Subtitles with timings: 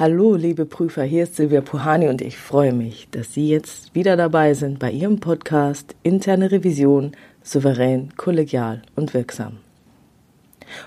[0.00, 4.16] Hallo, liebe Prüfer, hier ist Silvia Puhani und ich freue mich, dass Sie jetzt wieder
[4.16, 7.12] dabei sind bei Ihrem Podcast Interne Revision
[7.42, 9.58] souverän, kollegial und wirksam.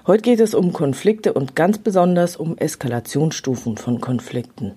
[0.08, 4.72] Heute geht es um Konflikte und ganz besonders um Eskalationsstufen von Konflikten.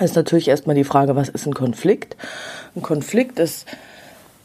[0.00, 2.16] Es ist natürlich erstmal die Frage, was ist ein Konflikt?
[2.74, 3.66] Ein Konflikt ist,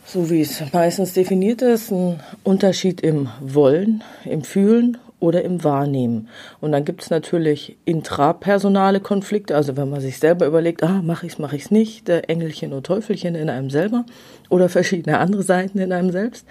[0.06, 6.28] so wie es meistens definiert ist, ein Unterschied im Wollen, im Fühlen oder im Wahrnehmen.
[6.60, 11.26] Und dann gibt es natürlich intrapersonale Konflikte, also wenn man sich selber überlegt, ah, mache
[11.26, 14.06] ich es, mache ich es nicht, der Engelchen und Teufelchen in einem selber
[14.50, 16.46] oder verschiedene andere Seiten in einem selbst.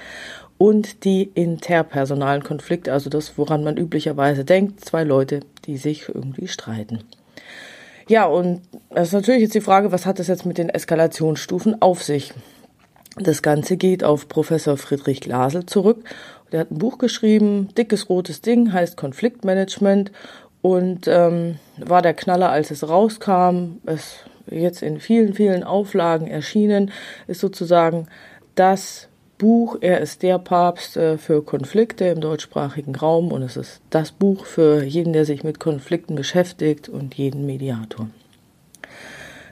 [0.57, 6.49] Und die interpersonalen Konflikte, also das, woran man üblicherweise denkt, zwei Leute, die sich irgendwie
[6.49, 7.01] streiten.
[8.09, 11.83] Ja, und das ist natürlich jetzt die Frage, was hat das jetzt mit den Eskalationsstufen
[11.83, 12.33] auf sich?
[13.19, 16.05] Das Ganze geht auf Professor Friedrich Glasel zurück
[16.53, 20.13] der hat ein Buch geschrieben, dickes rotes Ding, heißt Konfliktmanagement
[20.61, 23.79] und ähm, war der Knaller, als es rauskam.
[23.85, 24.19] Es
[24.51, 26.91] jetzt in vielen, vielen Auflagen erschienen,
[27.27, 28.09] ist sozusagen
[28.55, 29.09] das
[29.39, 29.77] Buch.
[29.81, 34.47] Er ist der Papst äh, für Konflikte im deutschsprachigen Raum und es ist das Buch
[34.47, 38.09] für jeden, der sich mit Konflikten beschäftigt und jeden Mediator.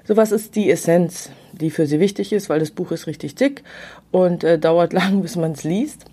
[0.04, 3.34] So was ist die Essenz, die für Sie wichtig ist, weil das Buch ist richtig
[3.34, 3.62] dick
[4.10, 6.04] und äh, dauert lang, bis man es liest.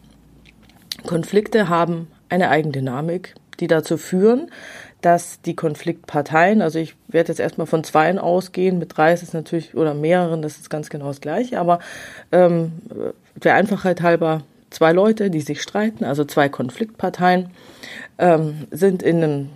[1.06, 4.52] Konflikte haben eine Eigendynamik, die dazu führen,
[5.02, 9.34] dass die Konfliktparteien, also ich werde jetzt erstmal von zweien ausgehen, mit drei ist es
[9.34, 11.80] natürlich, oder mehreren, das ist ganz genau das gleiche, aber
[12.32, 12.74] ähm,
[13.36, 17.52] der Einfachheit halber zwei Leute, die sich streiten, also zwei Konfliktparteien,
[18.18, 19.50] ähm, sind in einem,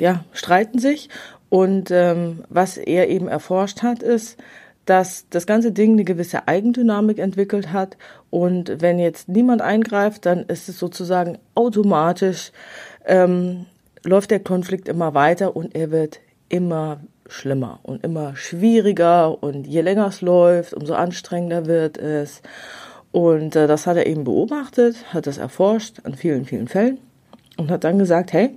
[0.00, 1.08] ja, streiten sich
[1.48, 4.38] und ähm, was er eben erforscht hat, ist,
[4.86, 7.96] dass das ganze Ding eine gewisse Eigendynamik entwickelt hat
[8.30, 12.52] und wenn jetzt niemand eingreift, dann ist es sozusagen automatisch,
[13.06, 13.66] ähm,
[14.04, 19.80] läuft der Konflikt immer weiter und er wird immer schlimmer und immer schwieriger und je
[19.80, 22.42] länger es läuft, umso anstrengender wird es.
[23.12, 26.98] Und äh, das hat er eben beobachtet, hat das erforscht an vielen, vielen Fällen
[27.56, 28.50] und hat dann gesagt, hey,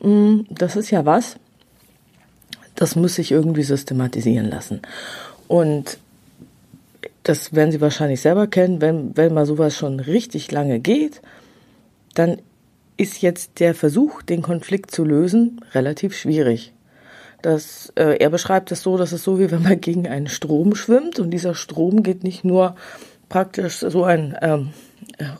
[0.00, 1.36] mh, mm, das ist ja was,
[2.74, 4.82] das muss sich irgendwie systematisieren lassen.
[5.48, 5.98] Und
[7.22, 11.22] das werden Sie wahrscheinlich selber kennen, wenn, wenn mal sowas schon richtig lange geht,
[12.14, 12.38] dann
[12.96, 16.72] ist jetzt der Versuch, den Konflikt zu lösen, relativ schwierig.
[17.42, 20.74] Das, äh, er beschreibt es so, dass es so wie wenn man gegen einen Strom
[20.74, 22.76] schwimmt und dieser Strom geht nicht nur
[23.28, 24.70] praktisch so ein ähm,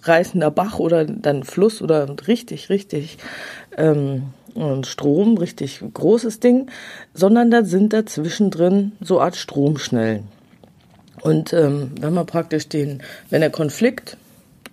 [0.02, 3.18] reißender Bach oder dann Fluss oder richtig, richtig
[3.76, 4.24] ähm,
[4.84, 6.70] Strom, richtig großes Ding,
[7.14, 10.24] sondern da sind dazwischen drin so Art Stromschnellen.
[11.22, 14.16] Und ähm, wenn man praktisch den, wenn der Konflikt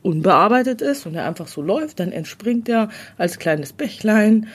[0.02, 4.48] unbearbeitet ist und er einfach so läuft, dann entspringt er als kleines Bächlein.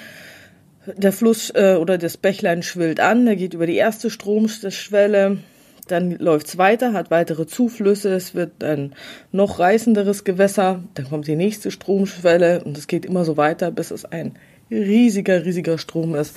[0.86, 5.38] Der Fluss äh, oder das Bächlein schwillt an, er geht über die erste Stromschwelle,
[5.86, 8.94] dann läuft es weiter, hat weitere Zuflüsse, es wird ein
[9.32, 13.90] noch reißenderes Gewässer, dann kommt die nächste Stromschwelle und es geht immer so weiter, bis
[13.90, 14.36] es ein
[14.70, 16.36] riesiger, riesiger Strom ist,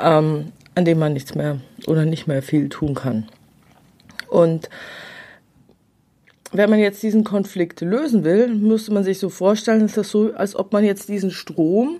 [0.00, 3.28] ähm, an dem man nichts mehr oder nicht mehr viel tun kann.
[4.28, 4.68] Und
[6.52, 10.32] wenn man jetzt diesen Konflikt lösen will, müsste man sich so vorstellen, ist das so,
[10.34, 11.98] als ob man jetzt diesen Strom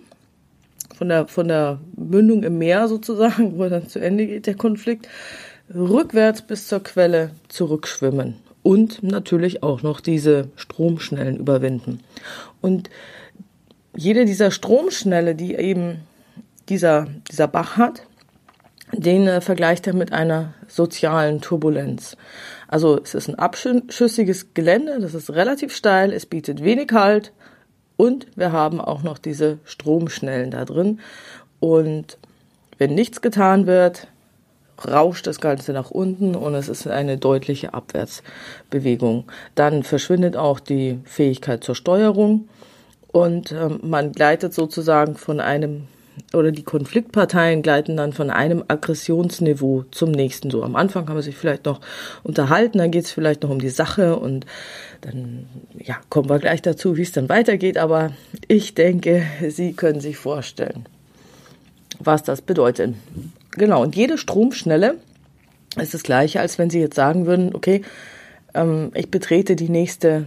[0.96, 5.08] von der, von der Mündung im Meer sozusagen, wo dann zu Ende geht, der Konflikt,
[5.74, 12.00] rückwärts bis zur Quelle zurückschwimmen und natürlich auch noch diese Stromschnellen überwinden.
[12.60, 12.88] Und
[13.98, 16.02] jede dieser Stromschnelle, die eben
[16.68, 18.02] dieser, dieser Bach hat,
[18.92, 22.16] den äh, vergleicht er mit einer sozialen Turbulenz.
[22.68, 27.32] Also es ist ein abschüssiges Gelände, das ist relativ steil, es bietet wenig Halt
[27.96, 31.00] und wir haben auch noch diese Stromschnellen da drin.
[31.58, 32.18] Und
[32.78, 34.06] wenn nichts getan wird,
[34.86, 39.24] rauscht das Ganze nach unten und es ist eine deutliche Abwärtsbewegung.
[39.56, 42.48] Dann verschwindet auch die Fähigkeit zur Steuerung
[43.08, 45.88] und ähm, man gleitet sozusagen von einem
[46.34, 50.50] oder die Konfliktparteien gleiten dann von einem Aggressionsniveau zum nächsten.
[50.50, 51.80] So am Anfang kann man sich vielleicht noch
[52.22, 54.44] unterhalten, dann geht es vielleicht noch um die Sache und
[55.00, 55.46] dann
[55.78, 57.78] ja, kommen wir gleich dazu, wie es dann weitergeht.
[57.78, 58.12] Aber
[58.46, 60.86] ich denke, Sie können sich vorstellen,
[61.98, 62.94] was das bedeutet.
[63.52, 64.96] Genau, und jede Stromschnelle
[65.80, 67.82] ist das gleiche, als wenn Sie jetzt sagen würden, okay,
[68.54, 70.26] ähm, ich betrete die nächste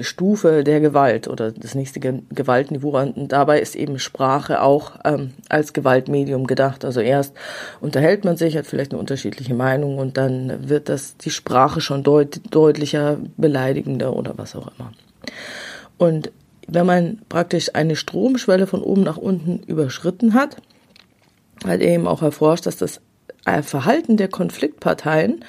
[0.00, 2.98] Stufe der Gewalt oder das nächste Gewaltniveau.
[2.98, 6.84] Und dabei ist eben Sprache auch ähm, als Gewaltmedium gedacht.
[6.84, 7.34] Also erst
[7.80, 12.02] unterhält man sich, hat vielleicht eine unterschiedliche Meinung und dann wird das die Sprache schon
[12.02, 14.92] deut deutlicher, beleidigender oder was auch immer.
[15.98, 16.32] Und
[16.66, 20.56] wenn man praktisch eine Stromschwelle von oben nach unten überschritten hat,
[21.66, 23.00] hat eben auch erforscht, dass das
[23.62, 25.44] Verhalten der Konfliktparteien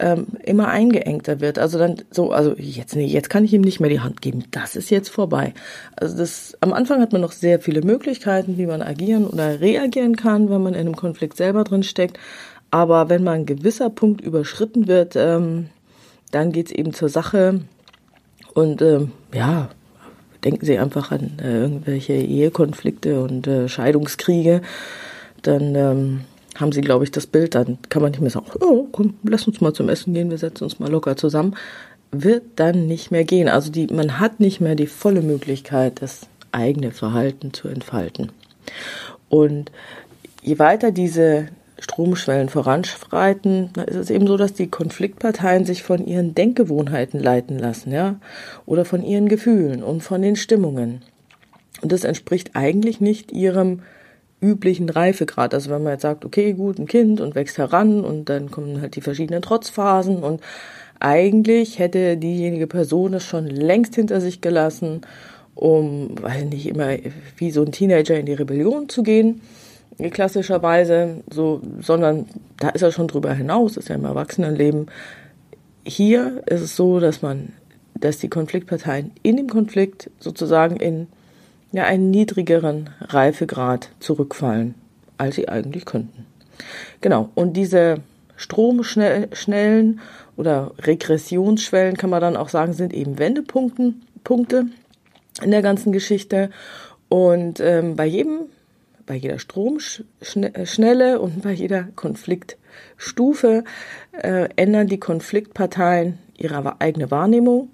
[0.00, 1.58] ähm, immer eingeengter wird.
[1.58, 4.44] Also dann so, also jetzt, nee, jetzt kann ich ihm nicht mehr die Hand geben.
[4.50, 5.52] Das ist jetzt vorbei.
[5.96, 10.16] Also das, am Anfang hat man noch sehr viele Möglichkeiten, wie man agieren oder reagieren
[10.16, 12.18] kann, wenn man in einem Konflikt selber drin steckt.
[12.70, 15.66] Aber wenn mal ein gewisser Punkt überschritten wird, ähm,
[16.30, 17.60] dann geht's eben zur Sache.
[18.54, 19.68] Und ähm, ja,
[20.44, 24.62] denken Sie einfach an äh, irgendwelche Ehekonflikte und äh, Scheidungskriege.
[25.42, 26.20] Dann ähm,
[26.56, 29.46] haben sie, glaube ich, das Bild, dann kann man nicht mehr sagen, oh, komm, lass
[29.46, 31.56] uns mal zum Essen gehen, wir setzen uns mal locker zusammen.
[32.12, 33.48] Wird dann nicht mehr gehen.
[33.48, 38.32] Also die, man hat nicht mehr die volle Möglichkeit, das eigene Verhalten zu entfalten.
[39.28, 39.70] Und
[40.42, 41.48] je weiter diese
[41.78, 47.92] Stromschwellen voranschreiten, ist es eben so, dass die Konfliktparteien sich von ihren Denkgewohnheiten leiten lassen,
[47.92, 48.16] ja,
[48.66, 51.02] oder von ihren Gefühlen und von den Stimmungen.
[51.80, 53.80] Und das entspricht eigentlich nicht ihrem
[54.40, 55.54] üblichen Reifegrad.
[55.54, 58.80] Also wenn man jetzt sagt, okay, gut, ein Kind und wächst heran und dann kommen
[58.80, 60.40] halt die verschiedenen Trotzphasen und
[60.98, 65.00] eigentlich hätte diejenige Person es schon längst hinter sich gelassen,
[65.54, 66.96] um, weil nicht immer
[67.36, 69.40] wie so ein Teenager in die Rebellion zu gehen,
[70.10, 72.26] klassischerweise, so, sondern
[72.58, 74.86] da ist er schon drüber hinaus, ist ja im Erwachsenenleben.
[75.84, 77.52] Hier ist es so, dass man,
[77.98, 81.08] dass die Konfliktparteien in dem Konflikt sozusagen in
[81.72, 84.74] ja einen niedrigeren Reifegrad zurückfallen,
[85.18, 86.26] als sie eigentlich könnten.
[87.00, 88.00] Genau, und diese
[88.36, 90.00] Stromschnellen
[90.36, 93.94] oder Regressionsschwellen kann man dann auch sagen, sind eben Wendepunkte
[94.24, 94.66] Punkte
[95.42, 96.50] in der ganzen Geschichte.
[97.08, 98.46] Und ähm, bei jedem,
[99.06, 103.64] bei jeder Stromschnelle und bei jeder Konfliktstufe
[104.12, 107.70] äh, ändern die Konfliktparteien ihre eigene Wahrnehmung,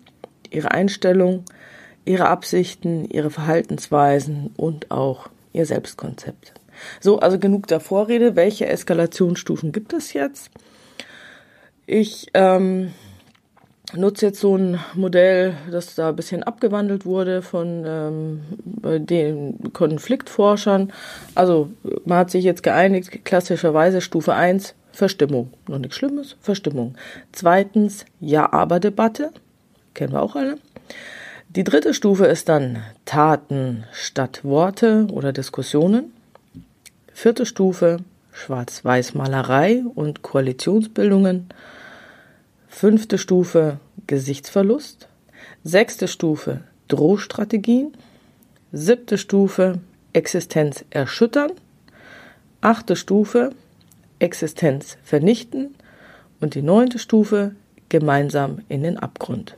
[0.50, 1.44] ihre Einstellung,
[2.06, 6.55] ihre Absichten, ihre Verhaltensweisen und auch ihr Selbstkonzept.
[7.00, 8.37] So, also genug der Vorrede.
[8.37, 10.50] Welche Eskalationsstufen gibt es jetzt?
[11.87, 12.93] Ich ähm,
[13.94, 18.41] nutze jetzt so ein Modell, das da ein bisschen abgewandelt wurde von ähm,
[19.06, 20.93] den Konfliktforschern.
[21.35, 21.70] Also
[22.05, 25.53] man hat sich jetzt geeinigt, klassischerweise Stufe 1, Verstimmung.
[25.69, 26.97] Noch nichts Schlimmes, Verstimmung.
[27.32, 29.31] Zweitens, Ja-Aber-Debatte.
[29.94, 30.58] Kennen wir auch alle.
[31.56, 36.12] Die dritte Stufe ist dann Taten statt Worte oder Diskussionen.
[37.14, 37.97] Vierte Stufe
[38.32, 41.49] Schwarz-Weiß-Malerei und Koalitionsbildungen.
[42.69, 45.08] Fünfte Stufe Gesichtsverlust.
[45.64, 47.94] Sechste Stufe Drohstrategien.
[48.73, 49.81] Siebte Stufe
[50.12, 51.53] Existenz erschüttern.
[52.61, 53.49] Achte Stufe
[54.19, 55.75] Existenz vernichten.
[56.38, 57.53] Und die neunte Stufe
[57.88, 59.56] gemeinsam in den Abgrund.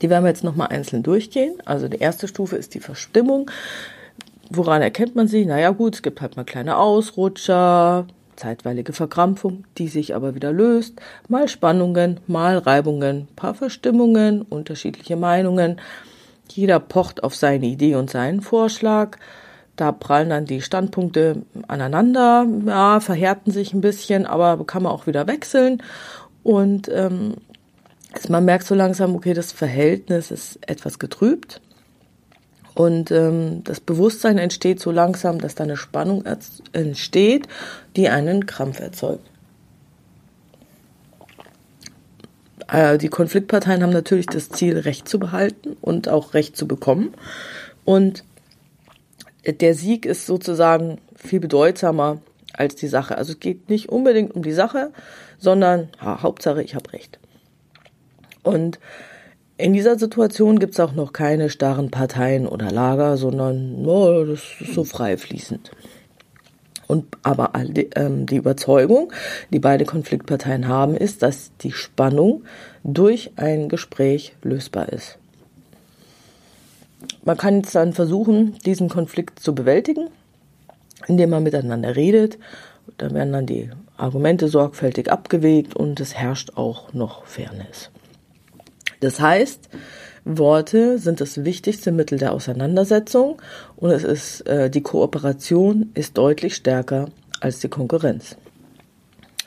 [0.00, 1.54] Die werden wir jetzt nochmal einzeln durchgehen.
[1.64, 3.50] Also die erste Stufe ist die Verstimmung.
[4.50, 5.44] Woran erkennt man sie?
[5.44, 8.06] Naja gut, es gibt halt mal kleine Ausrutscher,
[8.36, 15.80] zeitweilige Verkrampfung, die sich aber wieder löst, mal Spannungen, mal Reibungen, paar Verstimmungen, unterschiedliche Meinungen.
[16.50, 19.18] Jeder pocht auf seine Idee und seinen Vorschlag.
[19.76, 25.06] Da prallen dann die Standpunkte aneinander, ja, verhärten sich ein bisschen, aber kann man auch
[25.06, 25.82] wieder wechseln.
[26.42, 27.34] Und ähm,
[28.12, 31.60] also man merkt so langsam, okay, das Verhältnis ist etwas getrübt.
[32.74, 36.24] Und ähm, das Bewusstsein entsteht so langsam, dass da eine Spannung
[36.72, 37.48] entsteht,
[37.96, 39.28] die einen Krampf erzeugt.
[42.68, 47.14] Äh, die Konfliktparteien haben natürlich das Ziel, Recht zu behalten und auch Recht zu bekommen.
[47.84, 48.24] Und
[49.44, 52.20] der Sieg ist sozusagen viel bedeutsamer
[52.52, 53.16] als die Sache.
[53.16, 54.92] Also es geht nicht unbedingt um die Sache,
[55.38, 57.18] sondern ha, Hauptsache, ich habe Recht.
[58.42, 58.78] Und
[59.56, 64.40] in dieser Situation gibt es auch noch keine starren Parteien oder Lager, sondern oh, das
[64.60, 65.72] ist so frei fließend.
[66.86, 69.12] Und aber die, ähm, die Überzeugung,
[69.50, 72.44] die beide Konfliktparteien haben, ist, dass die Spannung
[72.82, 75.18] durch ein Gespräch lösbar ist.
[77.24, 80.08] Man kann jetzt dann versuchen, diesen Konflikt zu bewältigen,
[81.06, 82.38] indem man miteinander redet.
[82.96, 87.90] Da werden dann die Argumente sorgfältig abgewegt und es herrscht auch noch Fairness.
[89.00, 89.68] Das heißt,
[90.24, 93.40] Worte sind das wichtigste Mittel der Auseinandersetzung
[93.76, 97.08] und es ist äh, die Kooperation ist deutlich stärker
[97.40, 98.36] als die Konkurrenz.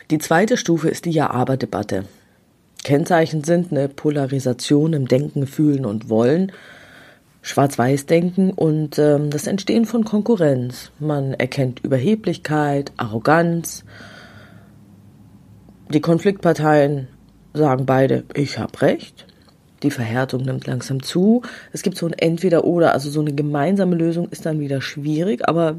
[0.09, 2.05] Die zweite Stufe ist die Ja-Aber-Debatte.
[2.83, 6.51] Kennzeichen sind eine Polarisation im Denken, Fühlen und Wollen,
[7.43, 10.91] Schwarz-Weiß-Denken und ähm, das Entstehen von Konkurrenz.
[10.99, 13.83] Man erkennt Überheblichkeit, Arroganz.
[15.89, 17.07] Die Konfliktparteien
[17.53, 19.27] sagen beide, ich habe recht.
[19.83, 21.41] Die Verhärtung nimmt langsam zu.
[21.71, 25.75] Es gibt so ein Entweder-Oder, also so eine gemeinsame Lösung ist dann wieder schwierig, aber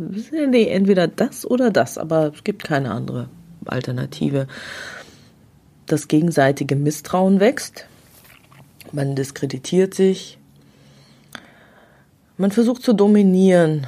[0.48, 3.28] nee, entweder das oder das, aber es gibt keine andere
[3.64, 4.46] Alternative.
[5.86, 7.86] Das gegenseitige Misstrauen wächst,
[8.92, 10.38] man diskreditiert sich,
[12.36, 13.86] man versucht zu dominieren,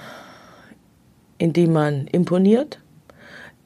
[1.38, 2.78] indem man imponiert.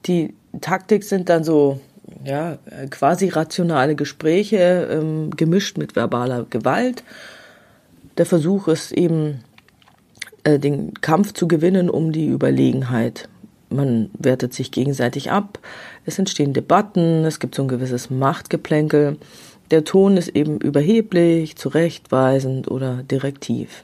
[0.05, 1.79] Die Taktik sind dann so
[2.23, 2.57] ja,
[2.89, 7.03] quasi rationale Gespräche ähm, gemischt mit verbaler Gewalt.
[8.17, 9.43] Der Versuch ist eben,
[10.43, 13.29] äh, den Kampf zu gewinnen um die Überlegenheit.
[13.69, 15.59] Man wertet sich gegenseitig ab,
[16.05, 19.17] es entstehen Debatten, es gibt so ein gewisses Machtgeplänkel.
[19.69, 23.83] Der Ton ist eben überheblich, zurechtweisend oder direktiv.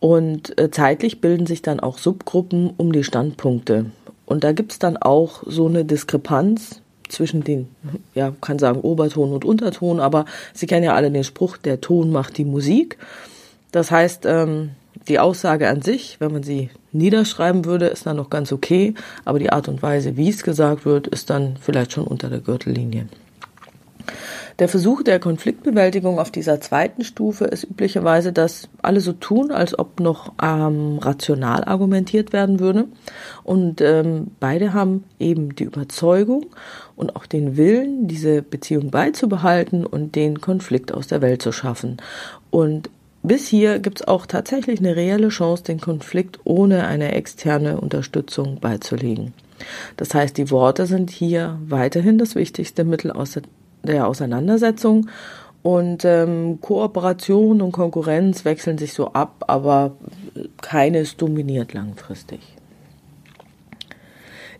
[0.00, 3.86] Und äh, zeitlich bilden sich dann auch Subgruppen um die Standpunkte.
[4.24, 7.68] Und da gibt's dann auch so eine Diskrepanz zwischen den,
[8.14, 12.10] ja, kann sagen Oberton und Unterton, aber Sie kennen ja alle den Spruch, der Ton
[12.10, 12.98] macht die Musik.
[13.72, 14.70] Das heißt, ähm,
[15.08, 18.94] die Aussage an sich, wenn man sie niederschreiben würde, ist dann noch ganz okay,
[19.24, 22.40] aber die Art und Weise, wie es gesagt wird, ist dann vielleicht schon unter der
[22.40, 23.06] Gürtellinie.
[24.58, 29.78] Der Versuch der Konfliktbewältigung auf dieser zweiten Stufe ist üblicherweise, dass alle so tun, als
[29.78, 32.86] ob noch ähm, rational argumentiert werden würde.
[33.44, 36.46] Und ähm, beide haben eben die Überzeugung
[36.96, 41.98] und auch den Willen, diese Beziehung beizubehalten und den Konflikt aus der Welt zu schaffen.
[42.50, 42.90] Und
[43.22, 48.60] bis hier gibt es auch tatsächlich eine reelle Chance, den Konflikt ohne eine externe Unterstützung
[48.60, 49.34] beizulegen.
[49.96, 53.38] Das heißt, die Worte sind hier weiterhin das wichtigste Mittel aus
[53.82, 55.08] der Auseinandersetzung
[55.62, 59.96] und ähm, Kooperation und Konkurrenz wechseln sich so ab, aber
[60.62, 62.40] keines dominiert langfristig.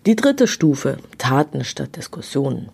[0.06, 2.68] Die dritte Stufe, Taten statt Diskussionen,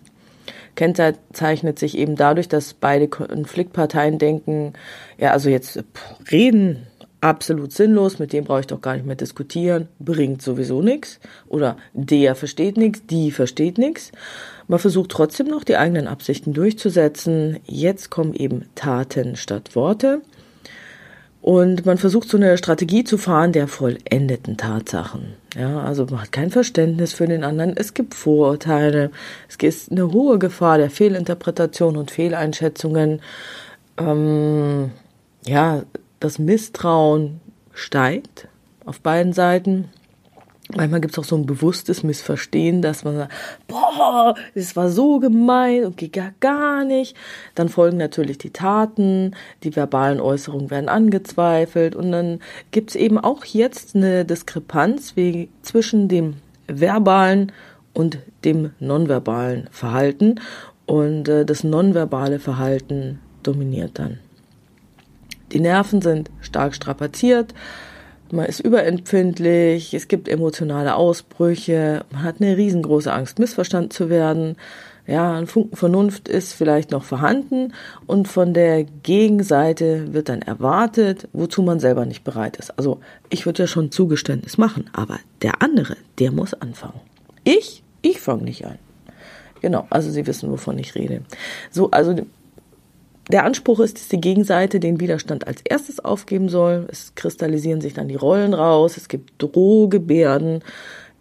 [0.75, 4.73] kennzeichnet sich eben dadurch, dass beide Konfliktparteien denken,
[5.17, 5.83] ja, also jetzt
[6.31, 6.85] reden
[7.19, 11.77] absolut sinnlos, mit dem brauche ich doch gar nicht mehr diskutieren, bringt sowieso nichts oder
[11.93, 14.11] der versteht nichts, die versteht nichts.
[14.67, 17.59] Man versucht trotzdem noch die eigenen Absichten durchzusetzen.
[17.65, 20.21] Jetzt kommen eben Taten statt Worte.
[21.43, 25.33] Und man versucht so eine Strategie zu fahren der vollendeten Tatsachen.
[25.57, 27.75] Ja, also man hat kein Verständnis für den anderen.
[27.75, 29.11] Es gibt Vorurteile.
[29.49, 33.21] Es ist eine hohe Gefahr der Fehlinterpretation und Fehleinschätzungen.
[33.97, 34.91] Ähm,
[35.45, 35.83] ja,
[36.21, 37.41] das Misstrauen
[37.73, 38.47] steigt
[38.85, 39.89] auf beiden Seiten.
[40.75, 43.31] Manchmal gibt es auch so ein bewusstes Missverstehen, dass man sagt,
[43.67, 47.15] boah, das war so gemein und geht gar nicht.
[47.53, 52.39] Dann folgen natürlich die Taten, die verbalen Äußerungen werden angezweifelt und dann
[52.71, 55.13] gibt es eben auch jetzt eine Diskrepanz
[55.61, 56.35] zwischen dem
[56.67, 57.51] verbalen
[57.93, 60.39] und dem nonverbalen Verhalten
[60.85, 64.19] und äh, das nonverbale Verhalten dominiert dann.
[65.51, 67.53] Die Nerven sind stark strapaziert,
[68.33, 74.57] man ist überempfindlich, es gibt emotionale Ausbrüche, man hat eine riesengroße Angst, missverstanden zu werden.
[75.05, 77.73] Ja, ein Funken Vernunft ist vielleicht noch vorhanden
[78.07, 82.77] und von der Gegenseite wird dann erwartet, wozu man selber nicht bereit ist.
[82.77, 87.01] Also ich würde ja schon Zugeständnis machen, aber der andere, der muss anfangen.
[87.43, 88.79] Ich, ich fange nicht an.
[89.61, 91.21] Genau, also Sie wissen, wovon ich rede.
[91.69, 92.15] So, also
[93.29, 96.87] der Anspruch ist, dass die Gegenseite den Widerstand als erstes aufgeben soll.
[96.91, 98.97] Es kristallisieren sich dann die Rollen raus.
[98.97, 100.61] Es gibt Drohgebärden.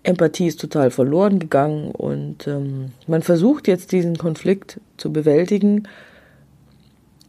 [0.02, 5.85] Empathie ist total verloren gegangen und ähm, man versucht jetzt diesen Konflikt zu bewältigen.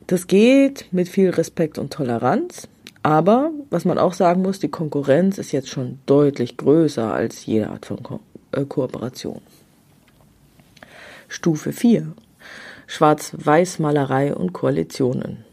[0.08, 2.68] Das geht mit viel Respekt und Toleranz,
[3.04, 7.70] aber was man auch sagen muss, die Konkurrenz ist jetzt schon deutlich größer als jede
[7.70, 8.20] Art von Ko
[8.52, 9.42] äh, Kooperation.
[11.28, 12.14] Stufe 4.
[12.94, 15.44] Schwarz-Weiß-Malerei und Koalitionen.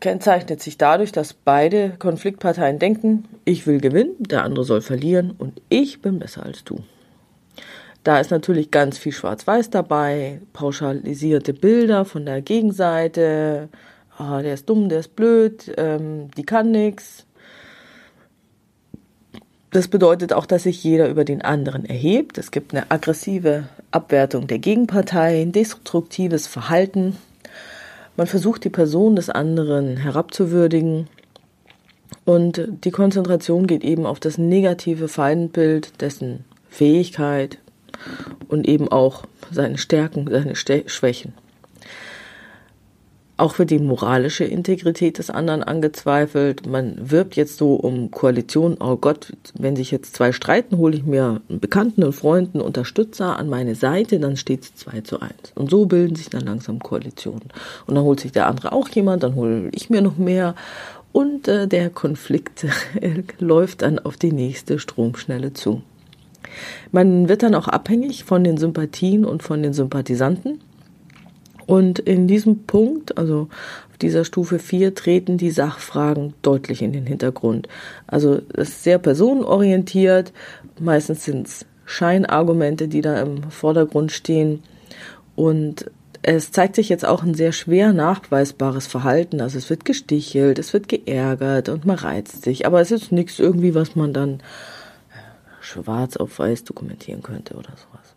[0.00, 5.62] Kennzeichnet sich dadurch, dass beide Konfliktparteien denken, ich will gewinnen, der andere soll verlieren und
[5.68, 6.80] ich bin besser als du.
[8.02, 13.68] Da ist natürlich ganz viel Schwarz-Weiß dabei, pauschalisierte Bilder von der Gegenseite,
[14.16, 17.26] ah, der ist dumm, der ist blöd, ähm, die kann nichts,
[19.70, 22.38] das bedeutet auch, dass sich jeder über den anderen erhebt.
[22.38, 27.16] Es gibt eine aggressive Abwertung der Gegenpartei, destruktives Verhalten.
[28.16, 31.08] Man versucht die Person des anderen herabzuwürdigen.
[32.24, 37.58] Und die Konzentration geht eben auf das negative Feindbild, dessen Fähigkeit
[38.48, 41.34] und eben auch seine Stärken, seine Schwächen.
[43.38, 46.66] Auch wird die moralische Integrität des anderen angezweifelt.
[46.66, 48.76] Man wirbt jetzt so um Koalition.
[48.80, 53.38] Oh Gott, wenn sich jetzt zwei streiten, hole ich mir einen Bekannten und Freunden, Unterstützer
[53.38, 55.52] an meine Seite, dann steht es zwei zu eins.
[55.54, 57.44] Und so bilden sich dann langsam Koalitionen.
[57.86, 60.56] Und dann holt sich der andere auch jemand, dann hole ich mir noch mehr.
[61.12, 62.66] Und äh, der Konflikt
[63.38, 65.82] läuft dann auf die nächste Stromschnelle zu.
[66.90, 70.60] Man wird dann auch abhängig von den Sympathien und von den Sympathisanten.
[71.68, 73.50] Und in diesem Punkt, also
[73.90, 77.68] auf dieser Stufe 4, treten die Sachfragen deutlich in den Hintergrund.
[78.06, 80.32] Also es ist sehr personenorientiert.
[80.80, 84.62] Meistens sind es Scheinargumente, die da im Vordergrund stehen.
[85.36, 85.90] Und
[86.22, 89.42] es zeigt sich jetzt auch ein sehr schwer nachweisbares Verhalten.
[89.42, 92.64] Also es wird gestichelt, es wird geärgert und man reizt sich.
[92.64, 94.40] Aber es ist nichts irgendwie, was man dann
[95.60, 98.14] schwarz auf weiß dokumentieren könnte oder sowas.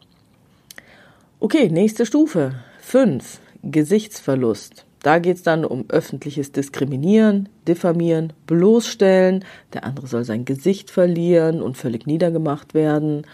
[1.41, 2.53] Okay, nächste Stufe.
[2.91, 3.39] 5.
[3.63, 4.85] Gesichtsverlust.
[5.01, 9.45] Da geht es dann um öffentliches Diskriminieren, Diffamieren, bloßstellen.
[9.71, 13.25] Der andere soll sein Gesicht verlieren und völlig niedergemacht werden.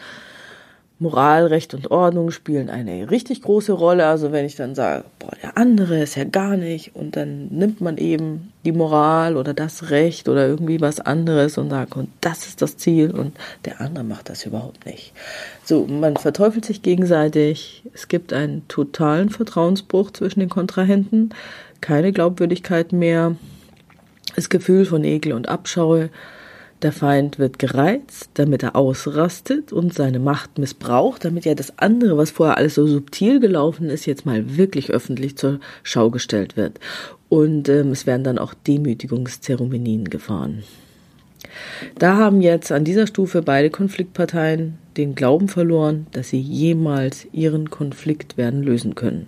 [0.99, 4.07] Moral, Recht und Ordnung spielen eine richtig große Rolle.
[4.07, 7.81] Also wenn ich dann sage, boah, der andere ist ja gar nicht und dann nimmt
[7.81, 12.47] man eben die Moral oder das Recht oder irgendwie was anderes und sagt, und das
[12.47, 15.13] ist das Ziel und der andere macht das überhaupt nicht.
[15.63, 17.83] So, man verteufelt sich gegenseitig.
[17.93, 21.29] Es gibt einen totalen Vertrauensbruch zwischen den Kontrahenten,
[21.79, 23.35] keine Glaubwürdigkeit mehr,
[24.35, 26.07] das Gefühl von Ekel und Abscheu
[26.81, 32.17] der Feind wird gereizt, damit er ausrastet und seine Macht missbraucht, damit ja das andere,
[32.17, 36.79] was vorher alles so subtil gelaufen ist, jetzt mal wirklich öffentlich zur Schau gestellt wird.
[37.29, 40.63] Und ähm, es werden dann auch Demütigungszeremonien gefahren.
[41.97, 47.69] Da haben jetzt an dieser Stufe beide Konfliktparteien den Glauben verloren, dass sie jemals ihren
[47.69, 49.27] Konflikt werden lösen können.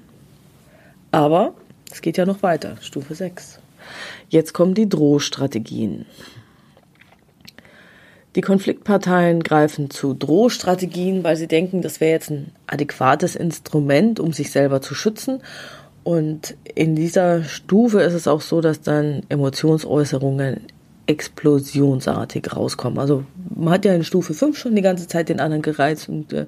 [1.11, 1.55] Aber
[1.91, 3.59] es geht ja noch weiter, Stufe 6.
[4.29, 6.05] Jetzt kommen die Drohstrategien.
[8.35, 14.33] Die Konfliktparteien greifen zu Drohstrategien, weil sie denken, das wäre jetzt ein adäquates Instrument, um
[14.33, 15.41] sich selber zu schützen.
[16.03, 20.61] Und in dieser Stufe ist es auch so, dass dann Emotionsäußerungen
[21.07, 22.99] explosionsartig rauskommen.
[22.99, 26.31] Also man hat ja in Stufe 5 schon die ganze Zeit den anderen gereizt und
[26.33, 26.45] äh,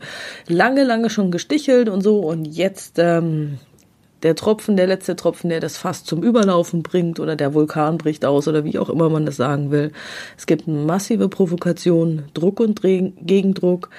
[0.48, 2.20] lange, lange schon gestichelt und so.
[2.20, 3.58] Und jetzt ähm,
[4.24, 8.26] der Tropfen, der letzte Tropfen, der das Fass zum Überlaufen bringt oder der Vulkan bricht
[8.26, 9.92] aus oder wie auch immer man das sagen will.
[10.38, 13.90] Es gibt massive Provokation, Druck und Gegendruck,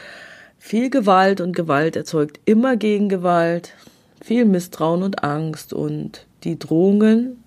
[0.59, 3.75] viel Gewalt und Gewalt erzeugt immer Gegengewalt,
[4.23, 7.43] viel Misstrauen und Angst und die Drohungen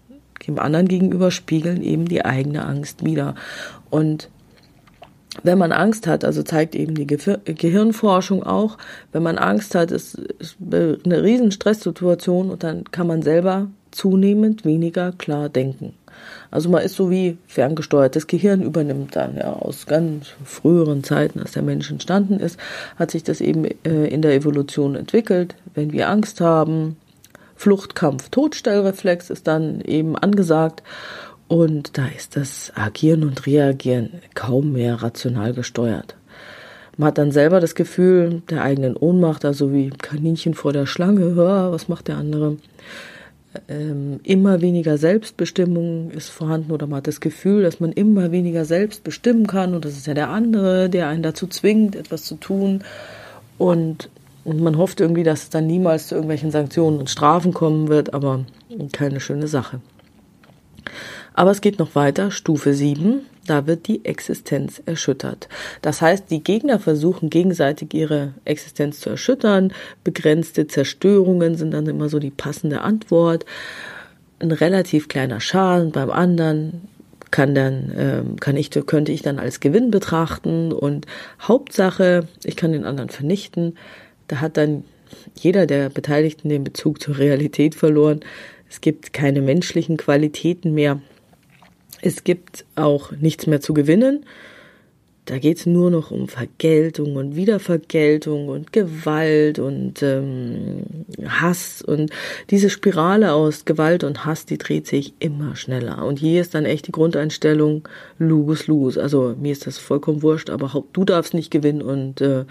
[0.47, 3.35] dem anderen gegenüber spiegeln eben die eigene Angst wieder.
[3.89, 4.29] Und
[5.43, 8.77] wenn man Angst hat, also zeigt eben die Gehirnforschung auch,
[9.11, 14.65] wenn man Angst hat, ist, ist eine riesen Stresssituation und dann kann man selber zunehmend
[14.65, 15.93] weniger klar denken.
[16.51, 18.15] Also man ist so wie ferngesteuert.
[18.15, 22.57] Das Gehirn übernimmt dann, ja, aus ganz früheren Zeiten, als der Mensch entstanden ist,
[22.97, 25.55] hat sich das eben äh, in der Evolution entwickelt.
[25.73, 26.97] Wenn wir Angst haben,
[27.55, 30.83] Flucht, Kampf, Todstellreflex ist dann eben angesagt
[31.47, 36.15] und da ist das Agieren und Reagieren kaum mehr rational gesteuert.
[36.97, 41.35] Man hat dann selber das Gefühl der eigenen Ohnmacht, also wie Kaninchen vor der Schlange,
[41.35, 42.57] was macht der andere?
[43.69, 48.65] Ähm, immer weniger Selbstbestimmung ist vorhanden oder man hat das Gefühl, dass man immer weniger
[48.65, 52.35] selbst bestimmen kann und das ist ja der andere, der einen dazu zwingt, etwas zu
[52.35, 52.83] tun
[53.57, 54.09] und,
[54.43, 58.13] und man hofft irgendwie, dass es dann niemals zu irgendwelchen Sanktionen und Strafen kommen wird,
[58.13, 58.45] aber
[58.91, 59.79] keine schöne Sache.
[61.33, 65.47] Aber es geht noch weiter, Stufe 7, da wird die Existenz erschüttert.
[65.81, 69.71] Das heißt, die Gegner versuchen gegenseitig ihre Existenz zu erschüttern.
[70.03, 73.45] Begrenzte Zerstörungen sind dann immer so die passende Antwort.
[74.39, 76.87] Ein relativ kleiner Schaden beim anderen
[77.31, 81.05] kann dann ähm, kann ich könnte ich dann als Gewinn betrachten und
[81.41, 83.77] Hauptsache ich kann den anderen vernichten.
[84.27, 84.85] Da hat dann
[85.35, 88.21] jeder der Beteiligten den Bezug zur Realität verloren.
[88.69, 91.01] Es gibt keine menschlichen Qualitäten mehr.
[92.01, 94.25] Es gibt auch nichts mehr zu gewinnen.
[95.25, 100.83] Da geht es nur noch um Vergeltung und Wiedervergeltung und Gewalt und ähm,
[101.27, 101.81] Hass.
[101.81, 102.11] Und
[102.51, 106.05] diese Spirale aus Gewalt und Hass, die dreht sich immer schneller.
[106.05, 107.87] Und hier ist dann echt die Grundeinstellung
[108.19, 108.99] Lugus Lus.
[108.99, 111.81] Also mir ist das vollkommen wurscht, aber du darfst nicht gewinnen.
[111.81, 112.45] Und äh,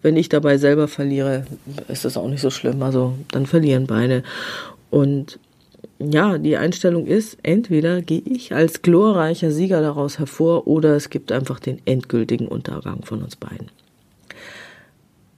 [0.00, 1.46] wenn ich dabei selber verliere,
[1.88, 2.80] ist das auch nicht so schlimm.
[2.84, 4.22] Also dann verlieren beide.
[4.90, 5.40] Und
[6.00, 11.30] ja, die Einstellung ist, entweder gehe ich als glorreicher Sieger daraus hervor oder es gibt
[11.30, 13.70] einfach den endgültigen Untergang von uns beiden.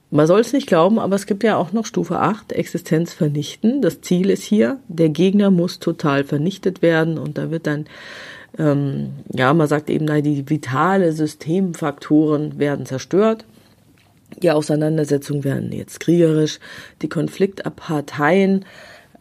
[0.09, 3.81] Man soll es nicht glauben, aber es gibt ja auch noch Stufe 8, Existenz vernichten.
[3.81, 7.87] Das Ziel ist hier, der Gegner muss total vernichtet werden und da wird dann,
[8.57, 13.45] ähm, ja, man sagt eben, die vitale Systemfaktoren werden zerstört.
[14.41, 16.59] Die Auseinandersetzungen werden jetzt kriegerisch.
[17.01, 18.65] Die Konfliktaparteien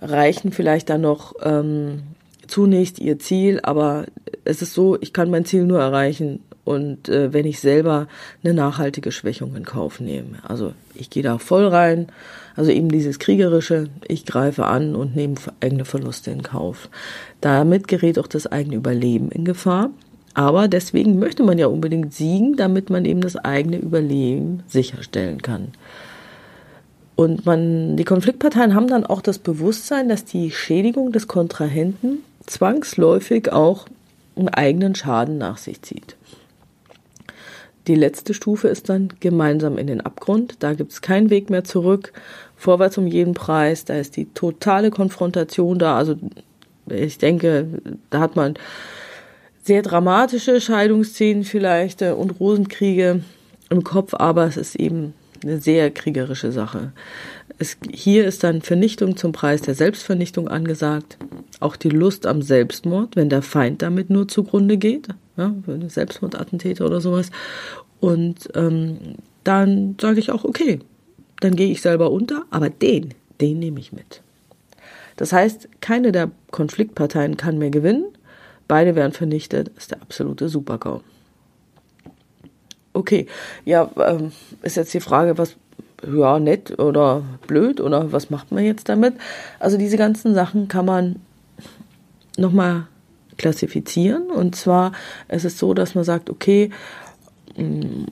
[0.03, 2.03] reichen vielleicht dann noch ähm,
[2.47, 4.07] zunächst ihr Ziel, aber
[4.45, 8.09] es ist so, ich kann mein Ziel nur erreichen und äh, wenn ich selber
[8.45, 10.39] eine nachhaltige Schwächung in Kauf nehme.
[10.47, 12.09] Also ich gehe da voll rein,
[12.57, 16.89] also eben dieses kriegerische, ich greife an und nehme eigene Verluste in Kauf.
[17.41, 19.91] Damit gerät auch das eigene Überleben in Gefahr.
[20.35, 25.69] Aber deswegen möchte man ja unbedingt siegen, damit man eben das eigene Überleben sicherstellen kann.
[27.15, 33.53] Und man, die Konfliktparteien haben dann auch das Bewusstsein, dass die Schädigung des Kontrahenten zwangsläufig
[33.53, 33.87] auch
[34.37, 36.17] einen eigenen Schaden nach sich zieht.
[37.87, 40.57] Die letzte Stufe ist dann gemeinsam in den Abgrund.
[40.61, 42.13] Da gibt es keinen Weg mehr zurück.
[42.57, 43.85] Vorwärts um jeden Preis.
[43.85, 45.97] Da ist die totale Konfrontation da.
[45.97, 46.15] Also
[46.89, 47.67] ich denke,
[48.11, 48.55] da hat man
[49.65, 53.23] sehr dramatische Scheidungsszenen vielleicht äh, und Rosenkriege
[53.71, 56.93] im Kopf, aber es ist eben eine sehr kriegerische Sache.
[57.59, 61.19] Es, hier ist dann Vernichtung zum Preis der Selbstvernichtung angesagt.
[61.61, 65.55] Auch die Lust am Selbstmord, wenn der Feind damit nur zugrunde geht, ja,
[65.87, 67.31] Selbstmordattentäter oder sowas.
[68.01, 68.99] Und ähm,
[69.45, 70.81] dann sage ich auch, okay,
[71.41, 74.23] dann gehe ich selber unter, aber den, den nehme ich mit.
[75.17, 78.07] Das heißt, keine der Konfliktparteien kann mehr gewinnen.
[78.69, 79.71] Beide werden vernichtet.
[79.75, 81.03] Das ist der absolute Supergau.
[82.95, 83.27] Okay,
[83.65, 85.57] ja, ähm, ist jetzt die Frage, was,
[86.07, 89.15] ja, nett oder blöd oder was macht man jetzt damit?
[89.59, 91.17] Also diese ganzen Sachen kann man
[92.37, 92.87] nochmal
[93.39, 94.31] klassifizieren.
[94.31, 94.93] Und zwar
[95.29, 96.71] ist es so, dass man sagt, okay,
[97.57, 98.05] mm,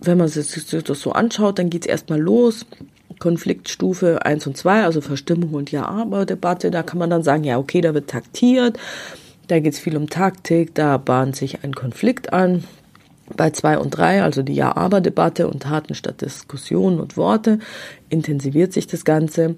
[0.00, 2.66] wenn man sich das so anschaut, dann geht es erstmal los.
[3.18, 7.80] Konfliktstufe 1 und 2, also Verstimmung und Ja-Aber-Debatte, da kann man dann sagen, ja, okay,
[7.80, 8.78] da wird taktiert,
[9.48, 12.62] da geht es viel um Taktik, da bahnt sich ein Konflikt an.
[13.36, 17.58] Bei 2 und 3, also die Ja-Aber-Debatte und Taten statt Diskussionen und Worte,
[18.08, 19.56] intensiviert sich das Ganze.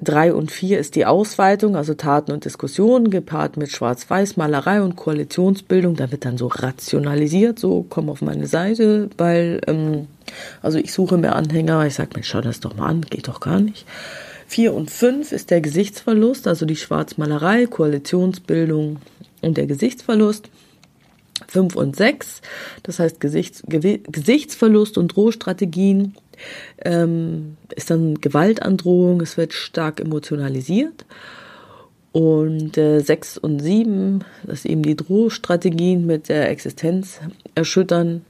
[0.00, 5.96] 3 und 4 ist die Ausweitung, also Taten und Diskussionen, gepaart mit Schwarz-Weiß-Malerei und Koalitionsbildung.
[5.96, 10.06] Da wird dann so rationalisiert, so komm auf meine Seite, weil, ähm,
[10.62, 13.40] also ich suche mir Anhänger, ich sage mir, schau das doch mal an, geht doch
[13.40, 13.86] gar nicht.
[14.46, 18.98] 4 und 5 ist der Gesichtsverlust, also die Schwarzmalerei, Koalitionsbildung
[19.42, 20.48] und der Gesichtsverlust.
[21.48, 22.40] 5 und 6,
[22.82, 26.14] das heißt Gesichts, Gesichtsverlust und Drohstrategien,
[26.84, 31.04] ähm, ist dann Gewaltandrohung, es wird stark emotionalisiert.
[32.12, 37.20] Und äh, 6 und 7, das ist eben die Drohstrategien mit der Existenz
[37.54, 38.22] erschüttern,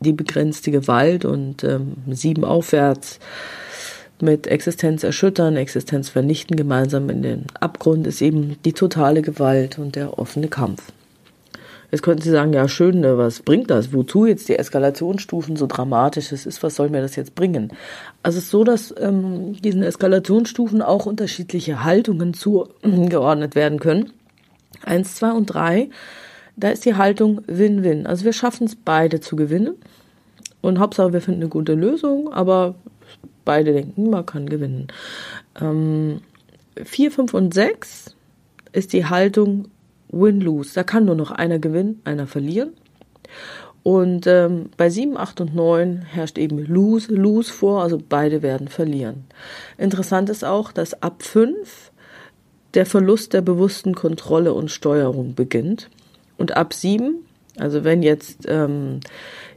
[0.00, 3.20] die begrenzte Gewalt und ähm, 7 aufwärts
[4.20, 9.94] mit Existenz erschüttern, Existenz vernichten, gemeinsam in den Abgrund ist eben die totale Gewalt und
[9.94, 10.92] der offene Kampf.
[11.90, 13.92] Jetzt könnten Sie sagen, ja schön, ne, was bringt das?
[13.92, 16.62] Wozu jetzt die Eskalationsstufen so dramatisch es ist?
[16.62, 17.72] Was soll mir das jetzt bringen?
[18.22, 24.12] Also es ist so, dass ähm, diesen Eskalationsstufen auch unterschiedliche Haltungen zugeordnet werden können.
[24.82, 25.90] Eins, zwei und drei,
[26.56, 28.06] da ist die Haltung Win-Win.
[28.06, 29.74] Also wir schaffen es beide zu gewinnen.
[30.60, 32.74] Und Hauptsache, wir finden eine gute Lösung, aber
[33.44, 34.88] beide denken, man kann gewinnen.
[35.60, 36.22] Ähm,
[36.82, 38.14] vier, fünf und sechs
[38.72, 39.68] ist die Haltung
[40.08, 40.74] Win-Lose.
[40.74, 42.72] Da kann nur noch einer gewinnen, einer verlieren.
[43.82, 48.68] Und ähm, bei 7, 8 und 9 herrscht eben Lose, Lose vor, also beide werden
[48.68, 49.24] verlieren.
[49.76, 51.92] Interessant ist auch, dass ab 5
[52.72, 55.90] der Verlust der bewussten Kontrolle und Steuerung beginnt.
[56.38, 57.16] Und ab 7,
[57.58, 59.00] also wenn jetzt ähm,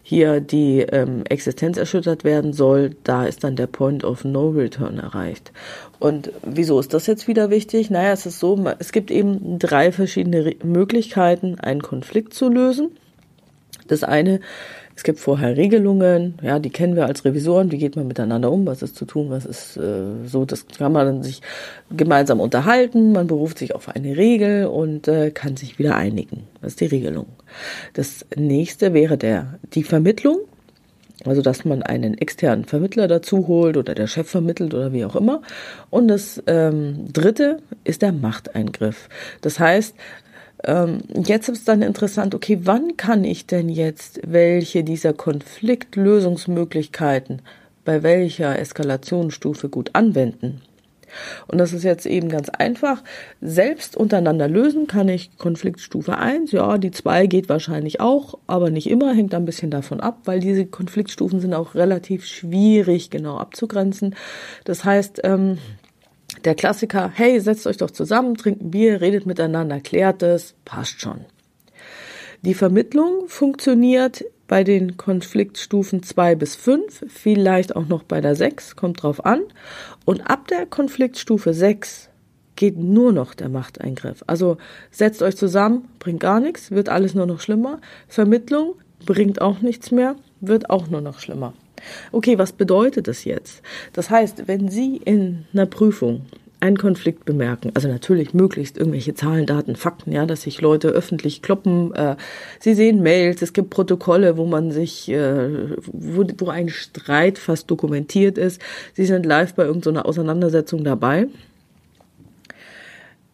[0.04, 5.00] hier die ähm, Existenz erschüttert werden soll, da ist dann der Point of No Return
[5.00, 5.52] erreicht.
[6.00, 7.90] Und wieso ist das jetzt wieder wichtig?
[7.90, 12.92] Naja, es ist so, es gibt eben drei verschiedene Möglichkeiten, einen Konflikt zu lösen.
[13.88, 14.40] Das eine,
[14.96, 18.66] es gibt vorher Regelungen, ja, die kennen wir als Revisoren, wie geht man miteinander um,
[18.66, 21.42] was ist zu tun, was ist äh, so, das kann man sich
[21.96, 26.48] gemeinsam unterhalten, man beruft sich auf eine Regel und äh, kann sich wieder einigen.
[26.62, 27.28] Das ist die Regelung.
[27.94, 30.40] Das nächste wäre der, die Vermittlung.
[31.28, 35.16] Also, dass man einen externen Vermittler dazu holt oder der Chef vermittelt oder wie auch
[35.16, 35.42] immer.
[35.90, 39.10] Und das ähm, dritte ist der Machteingriff.
[39.42, 39.96] Das heißt,
[40.63, 47.44] ähm, jetzt ist es dann interessant, okay, wann kann ich denn jetzt welche dieser Konfliktlösungsmöglichkeiten
[47.86, 50.62] bei welcher Eskalationsstufe gut anwenden?
[51.48, 53.04] Und das ist jetzt eben ganz einfach.
[53.41, 56.52] Selbst untereinander lösen kann ich Konfliktstufe 1.
[56.52, 60.39] Ja, die 2 geht wahrscheinlich auch, aber nicht immer, hängt ein bisschen davon ab, weil
[60.39, 64.15] diese Konfliktstufen sind auch relativ schwierig genau abzugrenzen.
[64.65, 65.58] Das heißt, ähm,
[66.46, 71.02] der Klassiker, hey, setzt euch doch zusammen, trinkt ein Bier, redet miteinander, klärt es, passt
[71.02, 71.26] schon.
[72.43, 78.76] Die Vermittlung funktioniert bei den Konfliktstufen 2 bis 5, vielleicht auch noch bei der 6,
[78.76, 79.42] kommt drauf an.
[80.06, 82.10] Und ab der Konfliktstufe 6
[82.56, 84.24] geht nur noch der Machteingriff.
[84.28, 84.58] Also
[84.92, 87.80] setzt euch zusammen, bringt gar nichts, wird alles nur noch schlimmer.
[88.08, 91.54] Vermittlung bringt auch nichts mehr, wird auch nur noch schlimmer.
[92.12, 93.62] Okay, was bedeutet das jetzt?
[93.94, 96.26] Das heißt, wenn Sie in einer Prüfung
[96.60, 101.41] einen Konflikt bemerken, also natürlich möglichst irgendwelche Zahlen, Daten, Fakten, ja, dass sich Leute öffentlich
[101.41, 101.93] kloppen.
[101.93, 102.15] Äh,
[102.60, 107.70] sie sehen Mails, es gibt Protokolle, wo man sich, äh, wo, wo ein Streit fast
[107.70, 108.60] dokumentiert ist.
[108.93, 111.28] Sie sind live bei irgendeiner Auseinandersetzung dabei.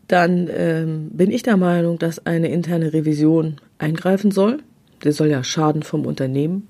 [0.08, 4.60] Dann ähm, bin ich der Meinung, dass eine interne Revision eingreifen soll.
[5.04, 6.68] Der soll ja Schaden vom Unternehmen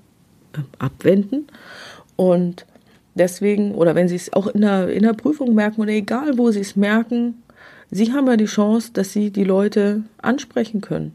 [0.52, 1.48] äh, abwenden
[2.14, 2.64] und
[3.14, 6.50] Deswegen, oder wenn Sie es auch in der, in der Prüfung merken oder egal wo
[6.50, 7.42] Sie es merken,
[7.90, 11.14] Sie haben ja die Chance, dass Sie die Leute ansprechen können.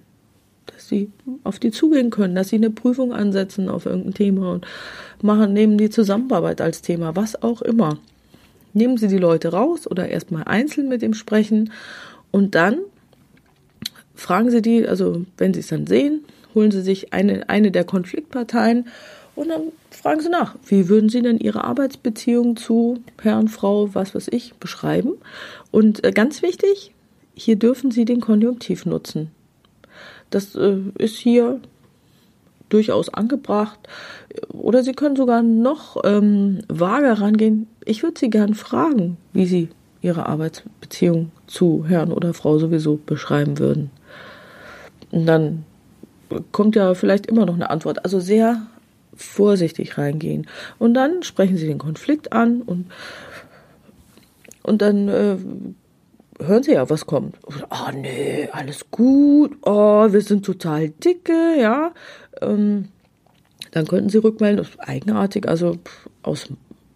[0.68, 1.12] Dass Sie
[1.44, 4.66] auf die zugehen können, dass Sie eine Prüfung ansetzen auf irgendein Thema und
[5.22, 7.98] machen, nehmen die Zusammenarbeit als Thema, was auch immer.
[8.74, 11.72] Nehmen Sie die Leute raus oder erstmal einzeln mit dem sprechen
[12.32, 12.78] und dann
[14.16, 17.84] fragen Sie die, also wenn Sie es dann sehen, holen Sie sich eine, eine der
[17.84, 18.88] Konfliktparteien
[19.40, 24.14] und dann fragen Sie nach, wie würden Sie denn Ihre Arbeitsbeziehung zu Herrn, Frau, was
[24.14, 25.14] weiß ich, beschreiben?
[25.72, 26.94] Und äh, ganz wichtig,
[27.36, 29.32] hier dürfen Sie den Konjunktiv nutzen.
[30.30, 31.62] Das äh, ist hier
[32.68, 33.80] durchaus angebracht.
[34.50, 37.68] Oder Sie können sogar noch ähm, vager rangehen.
[37.86, 39.70] Ich würde Sie gern fragen, wie Sie
[40.02, 43.90] Ihre Arbeitsbeziehung zu Herrn oder Frau sowieso beschreiben würden.
[45.12, 45.64] Und dann
[46.52, 48.04] kommt ja vielleicht immer noch eine Antwort.
[48.04, 48.68] Also sehr
[49.16, 50.48] vorsichtig reingehen.
[50.78, 52.92] Und dann sprechen sie den Konflikt an und,
[54.64, 55.38] und dann äh,
[56.44, 57.36] hören sie ja, was kommt.
[57.70, 59.58] Ah, oh, nee, alles gut.
[59.64, 61.92] Oh, wir sind total dicke, ja.
[62.42, 62.90] Ähm,
[63.72, 65.78] dann könnten sie rückmelden, das ist eigenartig, also
[66.24, 66.48] aus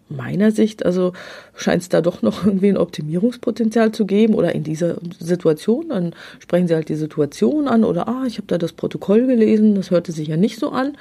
[0.08, 1.12] meiner Sicht, also
[1.54, 6.14] scheint es da doch noch irgendwie ein Optimierungspotenzial zu geben oder in dieser Situation, dann
[6.38, 9.90] sprechen sie halt die Situation an oder ah, ich habe da das Protokoll gelesen, das
[9.90, 10.96] hörte sich ja nicht so an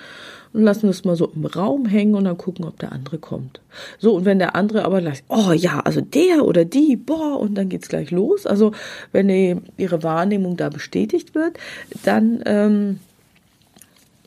[0.54, 3.62] und lassen es mal so im Raum hängen und dann gucken, ob der andere kommt.
[3.98, 7.56] So, und wenn der andere aber gleich, oh ja, also der oder die, boah, und
[7.56, 8.46] dann geht's gleich los.
[8.46, 8.72] Also,
[9.12, 11.58] wenn die, ihre Wahrnehmung da bestätigt wird,
[12.04, 13.00] dann ähm,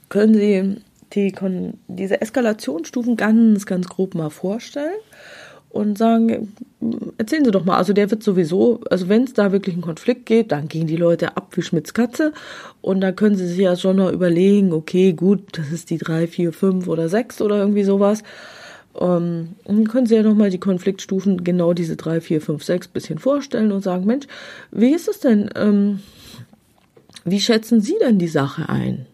[0.08, 0.76] können Sie
[1.14, 1.32] die,
[1.88, 4.98] diese Eskalationsstufen ganz, ganz grob mal vorstellen
[5.70, 6.52] und sagen,
[7.18, 10.26] erzählen Sie doch mal, also der wird sowieso, also wenn es da wirklich einen Konflikt
[10.26, 12.32] geht, dann gehen die Leute ab wie Schmitz Katze
[12.80, 16.26] und da können Sie sich ja schon noch überlegen, okay, gut, das ist die drei,
[16.26, 18.22] vier, fünf oder sechs oder irgendwie sowas.
[18.92, 22.64] Um, ähm, und dann können Sie ja nochmal die Konfliktstufen, genau diese drei, vier, fünf,
[22.64, 24.26] sechs bisschen vorstellen und sagen, Mensch,
[24.70, 26.00] wie ist es denn, ähm,
[27.26, 29.04] wie schätzen Sie denn die Sache ein?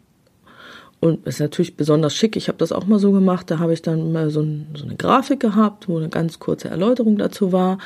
[1.03, 2.37] Und ist natürlich besonders schick.
[2.37, 3.51] Ich habe das auch mal so gemacht.
[3.51, 6.69] Da habe ich dann mal so, ein, so, eine Grafik gehabt, wo eine ganz kurze
[6.69, 7.79] Erläuterung dazu war.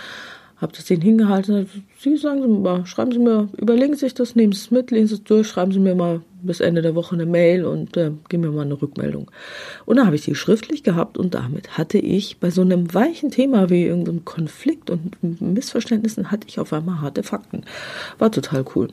[0.59, 1.67] Habe das denen hingehalten.
[1.99, 4.91] Sie sagen Sie mal, schreiben Sie mir, überlegen Sie sich das, nehmen Sie es mit,
[4.91, 7.97] lesen Sie es durch, schreiben Sie mir mal bis Ende der Woche eine Mail und
[7.97, 9.31] äh, geben mir mal eine Rückmeldung.
[9.87, 13.31] Und da habe ich sie schriftlich gehabt und damit hatte ich bei so einem weichen
[13.31, 17.65] Thema wie irgendeinem Konflikt und Missverständnissen hatte ich auf einmal harte Fakten.
[18.19, 18.89] War total cool.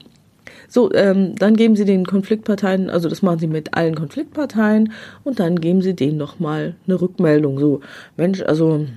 [0.73, 4.91] So, ähm, dann geben Sie den Konfliktparteien, also das machen Sie mit allen Konfliktparteien
[5.23, 7.59] und dann geben Sie denen nochmal eine Rückmeldung.
[7.59, 7.81] So,
[8.17, 8.87] Mensch, also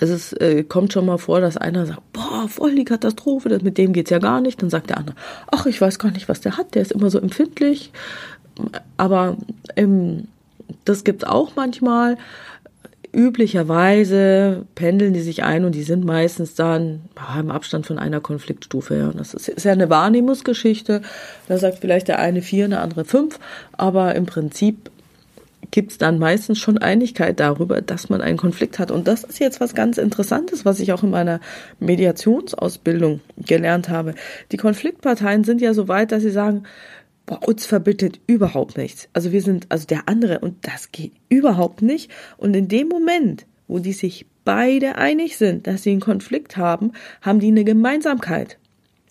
[0.00, 3.62] es ist, äh, kommt schon mal vor, dass einer sagt, boah, voll die Katastrophe, das,
[3.62, 4.60] mit dem geht's ja gar nicht.
[4.60, 5.14] Dann sagt der andere,
[5.52, 7.92] ach, ich weiß gar nicht, was der hat, der ist immer so empfindlich.
[8.96, 9.36] Aber
[9.76, 10.26] ähm,
[10.84, 12.16] das gibt's auch manchmal
[13.12, 17.02] üblicherweise pendeln die sich ein und die sind meistens dann
[17.38, 18.96] im Abstand von einer Konfliktstufe.
[18.96, 19.12] Ja.
[19.16, 21.02] Das ist, ist ja eine Wahrnehmungsgeschichte.
[21.48, 23.38] Da sagt vielleicht der eine vier, der andere fünf,
[23.72, 24.90] aber im Prinzip
[25.70, 28.90] gibt es dann meistens schon Einigkeit darüber, dass man einen Konflikt hat.
[28.90, 31.40] Und das ist jetzt was ganz Interessantes, was ich auch in meiner
[31.80, 34.14] Mediationsausbildung gelernt habe.
[34.52, 36.64] Die Konfliktparteien sind ja so weit, dass sie sagen,
[37.28, 39.08] bei uns verbindet überhaupt nichts.
[39.12, 42.10] Also wir sind, also der andere und das geht überhaupt nicht.
[42.38, 46.92] Und in dem Moment, wo die sich beide einig sind, dass sie einen Konflikt haben,
[47.20, 48.56] haben die eine Gemeinsamkeit.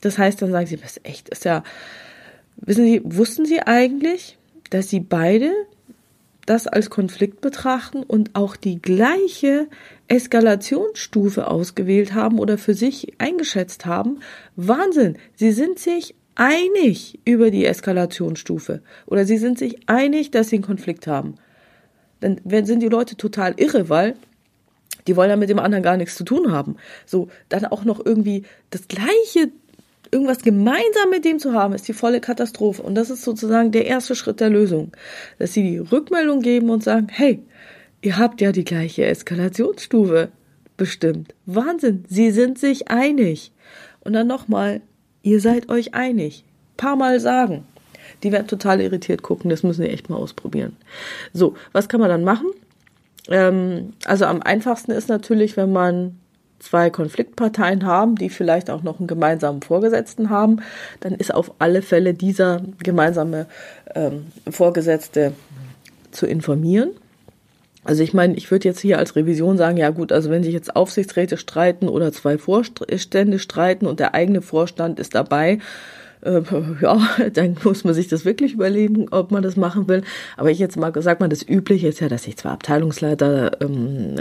[0.02, 1.64] Das heißt, dann sagen sie, was echt ist ja,
[2.58, 4.38] wissen Sie, wussten Sie eigentlich,
[4.72, 5.52] dass Sie beide
[6.48, 9.68] das als Konflikt betrachten und auch die gleiche
[10.08, 14.22] Eskalationsstufe ausgewählt haben oder für sich eingeschätzt haben.
[14.56, 15.18] Wahnsinn!
[15.36, 20.66] Sie sind sich einig über die Eskalationsstufe oder sie sind sich einig, dass sie einen
[20.66, 21.36] Konflikt haben.
[22.20, 24.16] Dann sind die Leute total irre, weil
[25.08, 26.78] die wollen ja mit dem anderen gar nichts zu tun haben.
[27.06, 29.52] So, dann auch noch irgendwie das gleiche
[30.12, 32.82] irgendwas gemeinsam mit dem zu haben, ist die volle Katastrophe.
[32.82, 34.92] Und das ist sozusagen der erste Schritt der Lösung.
[35.38, 37.42] Dass sie die Rückmeldung geben und sagen, hey,
[38.02, 40.30] ihr habt ja die gleiche Eskalationsstufe
[40.78, 41.34] bestimmt.
[41.46, 43.52] Wahnsinn, sie sind sich einig.
[44.02, 44.82] Und dann nochmal,
[45.28, 46.44] ihr seid euch einig.
[46.78, 47.66] Paar Mal sagen.
[48.24, 50.76] Die werden total irritiert gucken, das müssen sie echt mal ausprobieren.
[51.34, 52.48] So, was kann man dann machen?
[53.30, 56.18] Ähm, also am einfachsten ist natürlich, wenn man
[56.60, 60.62] zwei Konfliktparteien haben, die vielleicht auch noch einen gemeinsamen Vorgesetzten haben,
[61.02, 63.46] dann ist auf alle Fälle dieser gemeinsame
[63.94, 65.34] ähm, Vorgesetzte
[66.12, 66.92] zu informieren.
[67.88, 70.52] Also ich meine, ich würde jetzt hier als Revision sagen, ja gut, also wenn sich
[70.52, 75.60] jetzt Aufsichtsräte streiten oder zwei Vorstände streiten und der eigene Vorstand ist dabei,
[76.22, 76.42] äh,
[76.82, 77.00] ja,
[77.34, 80.04] dann muss man sich das wirklich überlegen, ob man das machen will.
[80.36, 84.16] Aber ich jetzt mal sag mal, das Übliche ist ja, dass sich zwei Abteilungsleiter ähm,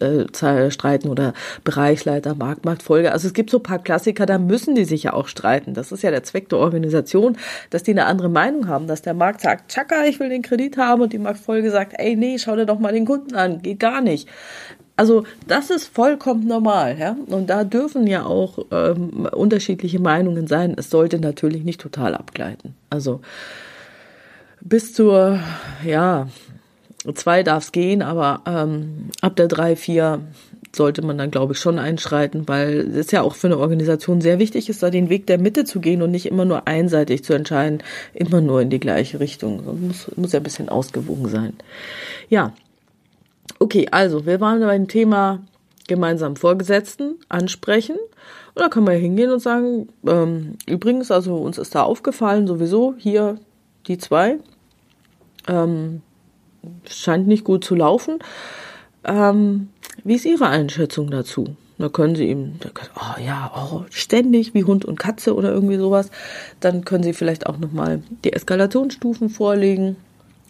[0.00, 3.12] äh, streiten oder Bereichsleiter, Marktmachtfolge.
[3.12, 5.74] Also es gibt so paar Klassiker, da müssen die sich ja auch streiten.
[5.74, 7.36] Das ist ja der Zweck der Organisation,
[7.70, 10.76] dass die eine andere Meinung haben, dass der Markt sagt, tschakka, ich will den Kredit
[10.76, 13.80] haben und die Marktfolge sagt, ey, nee, schau dir doch mal den Kunden an, geht
[13.80, 14.28] gar nicht.
[14.96, 17.16] Also das ist vollkommen normal, ja.
[17.26, 20.74] Und da dürfen ja auch ähm, unterschiedliche Meinungen sein.
[20.76, 22.74] Es sollte natürlich nicht total abgleiten.
[22.90, 23.20] Also
[24.60, 25.40] bis zur,
[25.84, 26.28] ja,
[27.14, 30.20] zwei darf es gehen, aber ähm, ab der drei, vier
[30.74, 34.38] sollte man dann, glaube ich, schon einschreiten, weil es ja auch für eine Organisation sehr
[34.38, 37.32] wichtig ist, da den Weg der Mitte zu gehen und nicht immer nur einseitig zu
[37.32, 39.86] entscheiden, immer nur in die gleiche Richtung.
[39.86, 41.52] Muss, muss ja ein bisschen ausgewogen sein.
[42.28, 42.52] Ja,
[43.64, 45.40] Okay, also wir waren beim Thema
[45.88, 47.96] gemeinsam Vorgesetzten ansprechen.
[47.96, 52.94] Und da kann man hingehen und sagen, ähm, übrigens, also uns ist da aufgefallen, sowieso
[52.98, 53.38] hier
[53.86, 54.36] die zwei.
[55.48, 56.02] Ähm,
[56.86, 58.18] scheint nicht gut zu laufen.
[59.02, 59.70] Ähm,
[60.04, 61.56] wie ist Ihre Einschätzung dazu?
[61.78, 62.56] Da können Sie ihm,
[62.96, 66.10] oh ja, oh, ständig wie Hund und Katze oder irgendwie sowas.
[66.60, 69.96] Dann können Sie vielleicht auch nochmal die Eskalationsstufen vorlegen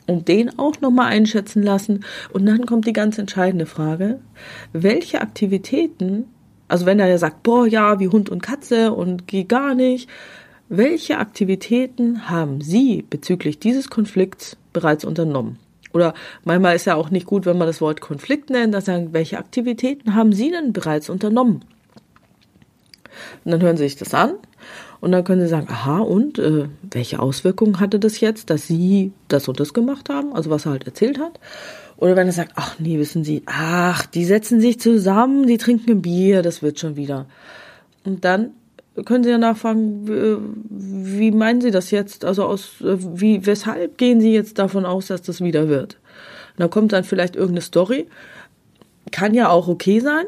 [0.06, 2.04] und den auch nochmal einschätzen lassen.
[2.32, 4.20] Und dann kommt die ganz entscheidende Frage,
[4.72, 6.26] welche Aktivitäten,
[6.68, 10.08] also wenn er ja sagt, boah, ja, wie Hund und Katze und geht gar nicht,
[10.68, 15.58] welche Aktivitäten haben Sie bezüglich dieses Konflikts bereits unternommen?
[15.92, 19.08] Oder manchmal ist ja auch nicht gut, wenn man das Wort Konflikt nennt, dann sagen,
[19.12, 21.64] welche Aktivitäten haben Sie denn bereits unternommen?
[23.44, 24.34] Und dann hören Sie sich das an
[25.04, 29.12] und dann können Sie sagen, aha, und äh, welche Auswirkungen hatte das jetzt, dass Sie
[29.28, 31.38] das und das gemacht haben, also was er halt erzählt hat.
[31.98, 35.90] Oder wenn er sagt, ach nee, wissen Sie, ach, die setzen sich zusammen, die trinken
[35.90, 37.26] ein Bier, das wird schon wieder.
[38.06, 38.52] Und dann
[39.04, 40.08] können Sie ja nachfragen,
[40.70, 42.24] wie meinen Sie das jetzt?
[42.24, 45.98] Also aus äh, wie weshalb gehen Sie jetzt davon aus, dass das wieder wird?
[46.56, 48.06] Und dann kommt dann vielleicht irgendeine Story.
[49.10, 50.24] Kann ja auch okay sein,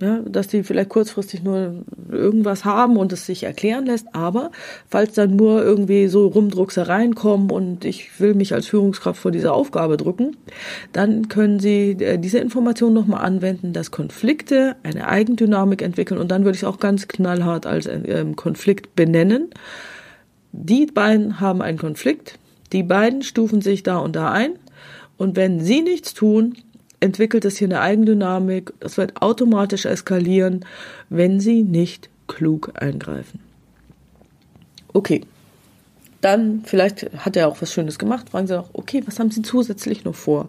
[0.00, 4.50] ja, dass die vielleicht kurzfristig nur irgendwas haben und es sich erklären lässt, aber
[4.88, 9.54] falls dann nur irgendwie so Rumdrucksereien kommen und ich will mich als Führungskraft vor dieser
[9.54, 10.36] Aufgabe drücken,
[10.92, 16.20] dann können Sie äh, diese Information nochmal anwenden, dass Konflikte eine Eigendynamik entwickeln.
[16.20, 19.48] Und dann würde ich es auch ganz knallhart als äh, Konflikt benennen.
[20.52, 22.38] Die beiden haben einen Konflikt,
[22.72, 24.58] die beiden stufen sich da und da ein.
[25.16, 26.56] Und wenn Sie nichts tun,
[27.00, 28.72] entwickelt es hier eine Eigendynamik.
[28.80, 30.64] Das wird automatisch eskalieren,
[31.08, 33.40] wenn Sie nicht klug eingreifen.
[34.92, 35.22] Okay.
[36.22, 39.42] Dann, vielleicht hat er auch was Schönes gemacht, fragen Sie auch, okay, was haben Sie
[39.42, 40.48] zusätzlich noch vor,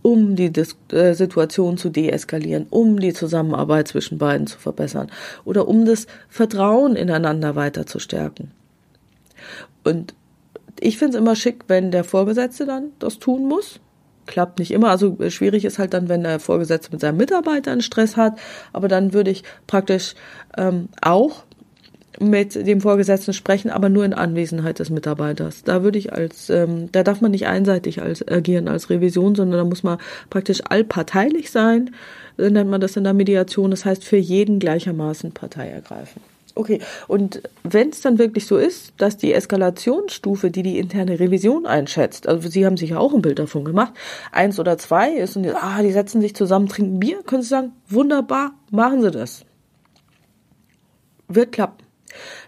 [0.00, 5.10] um die Dis äh, Situation zu deeskalieren, um die Zusammenarbeit zwischen beiden zu verbessern
[5.44, 8.50] oder um das Vertrauen ineinander weiter zu stärken.
[9.84, 10.14] Und
[10.80, 13.78] ich finde es immer schick, wenn der Vorgesetzte dann das tun muss,
[14.26, 14.90] klappt nicht immer.
[14.90, 18.38] Also äh, schwierig ist halt dann, wenn der Vorgesetzte mit seinem Mitarbeiter einen Stress hat.
[18.72, 20.14] Aber dann würde ich praktisch
[20.56, 21.44] ähm, auch
[22.20, 25.64] mit dem Vorgesetzten sprechen, aber nur in Anwesenheit des Mitarbeiters.
[25.64, 29.58] Da würde ich als, ähm, da darf man nicht einseitig als agieren als Revision, sondern
[29.58, 29.98] da muss man
[30.30, 31.90] praktisch allparteilich sein,
[32.36, 33.70] nennt man das in der Mediation.
[33.70, 36.20] Das heißt, für jeden gleichermaßen Partei ergreifen.
[36.54, 41.64] Okay, und wenn es dann wirklich so ist, dass die Eskalationsstufe, die die interne Revision
[41.64, 43.94] einschätzt, also Sie haben sich ja auch ein Bild davon gemacht,
[44.32, 47.48] eins oder zwei ist und die, ah, die setzen sich zusammen, trinken Bier, können Sie
[47.48, 49.46] sagen, wunderbar, machen Sie das.
[51.28, 51.81] Wird klappen.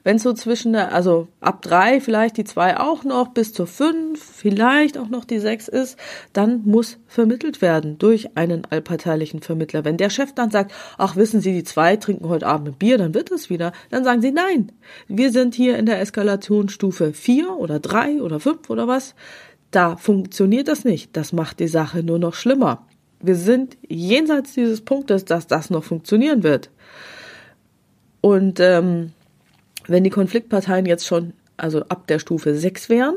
[0.02, 4.22] Wenn so zwischen der, also ab drei vielleicht die zwei auch noch, bis zur fünf,
[4.22, 5.98] vielleicht auch noch die sechs ist,
[6.32, 9.84] dann muss vermittelt werden durch einen allparteilichen Vermittler.
[9.84, 12.98] Wenn der Chef dann sagt, ach wissen Sie, die zwei trinken heute Abend ein Bier,
[12.98, 14.72] dann wird es wieder, dann sagen Sie nein.
[15.08, 19.14] Wir sind hier in der Eskalationsstufe vier oder drei oder fünf oder was.
[19.70, 21.16] Da funktioniert das nicht.
[21.16, 22.86] Das macht die Sache nur noch schlimmer.
[23.20, 26.70] Wir sind jenseits dieses Punktes, dass das noch funktionieren wird.
[28.20, 29.12] Und ähm,
[29.86, 33.16] wenn die Konfliktparteien jetzt schon, also ab der Stufe 6 wären,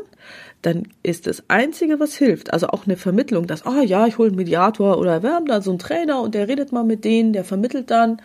[0.61, 4.17] dann ist das Einzige, was hilft, also auch eine Vermittlung, dass, ah oh, ja, ich
[4.17, 7.05] hole einen Mediator oder wir haben da so einen Trainer und der redet mal mit
[7.05, 8.21] denen, der vermittelt dann.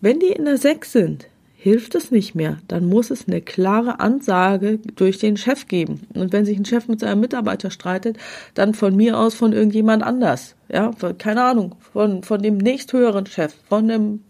[0.00, 1.26] Wenn die in der 6 sind,
[1.60, 2.56] hilft es nicht mehr.
[2.68, 6.00] Dann muss es eine klare Ansage durch den Chef geben.
[6.14, 8.16] Und wenn sich ein Chef mit seinem Mitarbeiter streitet,
[8.54, 10.56] dann von mir aus von irgendjemand anders.
[10.72, 14.24] Ja, keine Ahnung, von, von dem nächsthöheren Chef, von dem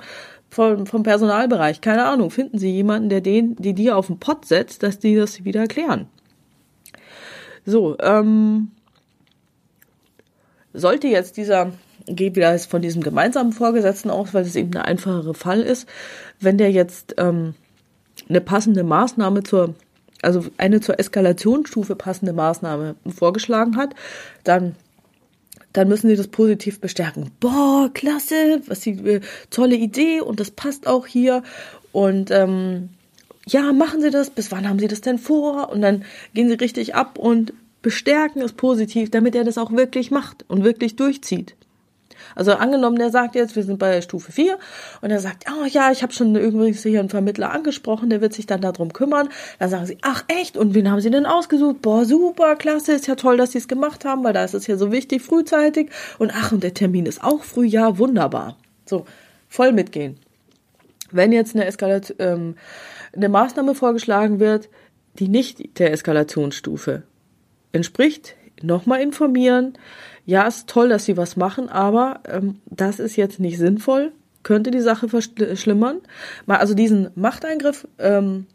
[0.50, 4.44] vom, vom Personalbereich, keine Ahnung, finden Sie jemanden, der den, die dir auf den Pott
[4.44, 6.06] setzt, dass die das wieder klären.
[7.64, 8.72] So, ähm,
[10.72, 11.72] sollte jetzt dieser,
[12.06, 15.88] geht wieder von diesem gemeinsamen Vorgesetzten aus, weil es eben ein einfachere Fall ist,
[16.40, 17.54] wenn der jetzt ähm,
[18.28, 19.74] eine passende Maßnahme zur,
[20.22, 23.94] also eine zur Eskalationsstufe passende Maßnahme vorgeschlagen hat,
[24.44, 24.74] dann
[25.72, 27.30] dann müssen sie das positiv bestärken.
[27.40, 31.42] Boah, klasse, was die äh, tolle Idee und das passt auch hier.
[31.92, 32.90] Und ähm,
[33.46, 34.30] ja, machen Sie das.
[34.30, 35.70] Bis wann haben Sie das denn vor?
[35.70, 36.04] Und dann
[36.34, 37.52] gehen Sie richtig ab und
[37.82, 41.54] bestärken es positiv, damit er das auch wirklich macht und wirklich durchzieht.
[42.34, 44.58] Also angenommen, der sagt jetzt, wir sind bei Stufe 4
[45.00, 48.32] und er sagt, oh ja, ich habe schon übrigens hier einen Vermittler angesprochen, der wird
[48.32, 49.28] sich dann darum kümmern.
[49.58, 51.82] Dann sagen sie, ach echt, und wen haben sie denn ausgesucht?
[51.82, 54.66] Boah, super, klasse, ist ja toll, dass sie es gemacht haben, weil da ist es
[54.66, 55.90] ja so wichtig, frühzeitig.
[56.18, 58.56] Und ach, und der Termin ist auch früh, ja, wunderbar.
[58.86, 59.06] So,
[59.48, 60.18] voll mitgehen.
[61.12, 61.68] Wenn jetzt eine
[62.18, 62.54] ähm,
[63.12, 64.68] eine Maßnahme vorgeschlagen wird,
[65.18, 67.02] die nicht der Eskalationsstufe
[67.72, 69.74] entspricht, nochmal informieren,
[70.30, 74.12] ja, ist toll, dass sie was machen, aber ähm, das ist jetzt nicht sinnvoll,
[74.44, 76.02] könnte die Sache verschlimmern.
[76.46, 78.46] Mal also diesen Machteingriff, ähm,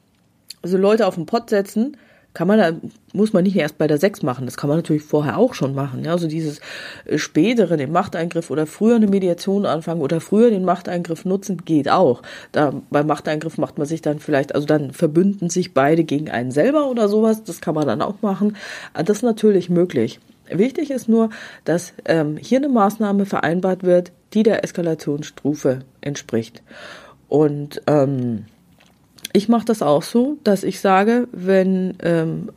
[0.64, 1.98] also Leute auf den Pott setzen,
[2.34, 2.72] kann man da,
[3.12, 5.76] muss man nicht erst bei der 6 machen, das kann man natürlich vorher auch schon
[5.76, 6.06] machen.
[6.06, 6.12] Ja?
[6.12, 6.62] Also dieses
[7.04, 11.90] äh, spätere, den Machteingriff oder früher eine Mediation anfangen oder früher den Machteingriff nutzen, geht
[11.90, 12.22] auch.
[12.54, 16.52] Da, beim Machteingriff macht man sich dann vielleicht, also dann verbünden sich beide gegen einen
[16.52, 18.56] selber oder sowas, das kann man dann auch machen.
[18.94, 20.22] Das ist natürlich möglich.
[20.50, 21.30] Wichtig ist nur,
[21.64, 26.62] dass ähm, hier eine Maßnahme vereinbart wird, die der Eskalationsstufe entspricht.
[27.28, 28.46] Und ähm,
[29.34, 32.50] ich mache das auch so, dass ich sage, wenn ähm,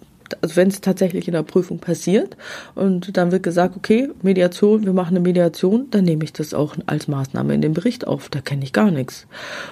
[0.42, 2.36] also wenn es tatsächlich in der Prüfung passiert
[2.74, 6.76] und dann wird gesagt, okay, Mediation, wir machen eine Mediation, dann nehme ich das auch
[6.86, 8.28] als Maßnahme in den Bericht auf.
[8.28, 9.26] Da kenne ich gar nichts.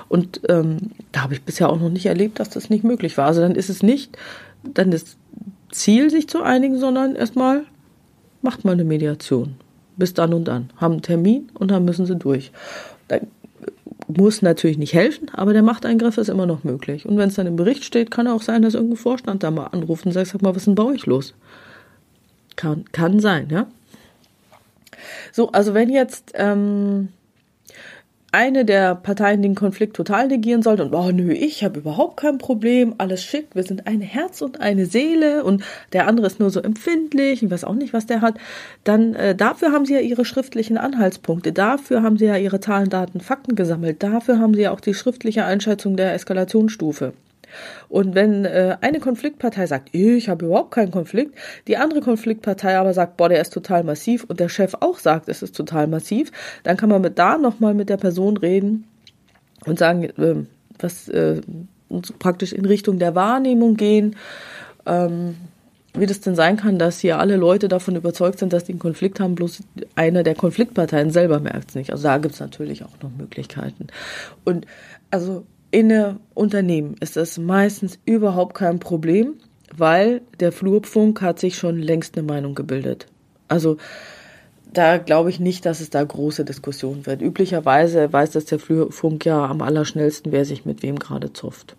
[0.09, 0.79] Und ähm,
[1.13, 3.27] da habe ich bisher auch noch nicht erlebt, dass das nicht möglich war.
[3.27, 4.17] Also dann ist es nicht
[4.65, 5.17] dann das
[5.71, 7.65] Ziel, sich zu einigen, sondern erstmal
[8.47, 9.57] macht mal eine Mediation.
[9.97, 10.71] Bis dann und dann.
[10.77, 12.53] Haben einen Termin und dann müssen sie durch.
[13.09, 13.19] Da
[14.09, 17.07] muss natürlich nicht helfen, aber der Machteingriff ist immer noch möglich.
[17.07, 19.67] Und wenn es dann im Bericht steht, kann auch sein, dass irgendein Vorstand da mal
[19.67, 21.35] anruft und sagt, sag mal, was ist denn bei euch los?
[22.55, 23.67] Kann, kann sein, ja.
[25.33, 27.09] So, also wenn jetzt ähm,
[28.37, 32.37] eine der Parteien den Konflikt total negieren sollte und, oh nö, ich habe überhaupt kein
[32.37, 35.65] Problem, alles schick, wir sind ein Herz und eine Seele und
[35.95, 38.37] der andere ist nur so empfindlich ich weiß auch nicht, was der hat,
[38.85, 42.91] dann äh, dafür haben sie ja ihre schriftlichen Anhaltspunkte, dafür haben sie ja ihre Zahlen,
[42.91, 47.15] Daten, Fakten gesammelt, dafür haben sie ja auch die schriftliche Einschätzung der Eskalationsstufe.
[47.89, 51.37] Und wenn äh, eine Konfliktpartei sagt, ich habe überhaupt keinen Konflikt,
[51.67, 55.29] die andere Konfliktpartei aber sagt, boah, der ist total massiv und der Chef auch sagt,
[55.29, 56.33] es ist total massiv,
[56.63, 58.85] dann kann man mit da nochmal mit der Person reden
[59.65, 60.45] und sagen, äh,
[60.79, 61.41] was äh,
[62.19, 64.17] praktisch in Richtung der Wahrnehmung gehen.
[64.85, 65.37] Ähm,
[65.99, 68.79] wie das denn sein kann, dass hier alle Leute davon überzeugt sind, dass die einen
[68.79, 69.63] Konflikt haben, bloß
[69.95, 71.91] einer der Konfliktparteien selber merkt es nicht.
[71.91, 73.87] Also da gibt es natürlich auch noch Möglichkeiten.
[74.45, 74.67] Und
[75.11, 75.45] also
[75.77, 79.35] in Unternehmen ist das meistens überhaupt kein Problem,
[79.77, 83.09] weil der Flurfunk hat sich schon längst eine Meinung gebildet.
[83.47, 83.77] Also
[84.73, 87.21] da glaube ich nicht, dass es da große Diskussionen wird.
[87.21, 91.77] Üblicherweise weiß das der Flurfunk ja am allerschnellsten, wer sich mit wem gerade zofft.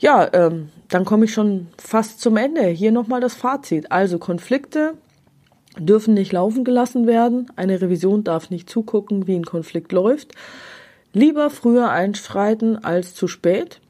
[0.00, 2.66] Ja, ähm, dann komme ich schon fast zum Ende.
[2.66, 3.92] Hier nochmal das Fazit.
[3.92, 4.94] Also Konflikte
[5.78, 7.46] dürfen nicht laufen gelassen werden.
[7.54, 10.34] Eine Revision darf nicht zugucken, wie ein Konflikt läuft.
[11.12, 13.80] Lieber früher einschreiten als zu spät.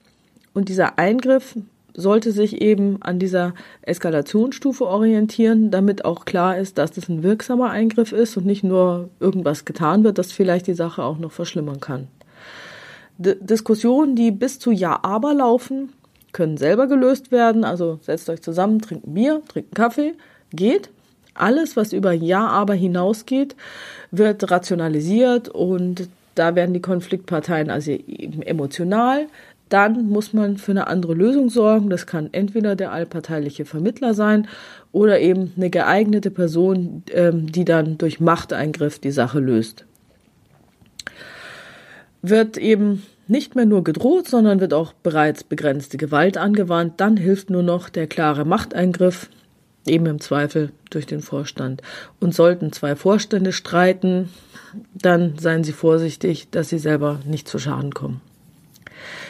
[0.54, 1.56] Und dieser Eingriff
[1.94, 7.70] sollte sich eben an dieser Eskalationsstufe orientieren, damit auch klar ist, dass das ein wirksamer
[7.70, 11.80] Eingriff ist und nicht nur irgendwas getan wird, das vielleicht die Sache auch noch verschlimmern
[11.80, 12.08] kann.
[13.18, 15.92] D Diskussionen, die bis zu Ja, aber laufen,
[16.32, 17.64] können selber gelöst werden.
[17.64, 20.14] Also setzt euch zusammen, trinkt ein Bier, trinkt einen Kaffee,
[20.52, 20.90] geht.
[21.34, 23.56] Alles, was über Ja, aber hinausgeht,
[24.10, 29.26] wird rationalisiert und da werden die Konfliktparteien also eben emotional.
[29.68, 31.90] Dann muss man für eine andere Lösung sorgen.
[31.90, 34.48] Das kann entweder der allparteiliche Vermittler sein
[34.90, 39.84] oder eben eine geeignete Person, ähm, die dann durch Machteingriff die Sache löst.
[42.22, 47.48] Wird eben nicht mehr nur gedroht, sondern wird auch bereits begrenzte Gewalt angewandt, dann hilft
[47.48, 49.30] nur noch der klare Machteingriff,
[49.86, 51.80] eben im Zweifel durch den Vorstand.
[52.18, 54.28] Und sollten zwei Vorstände streiten,
[54.94, 58.20] dann seien Sie vorsichtig, dass Sie selber nicht zu Schaden kommen.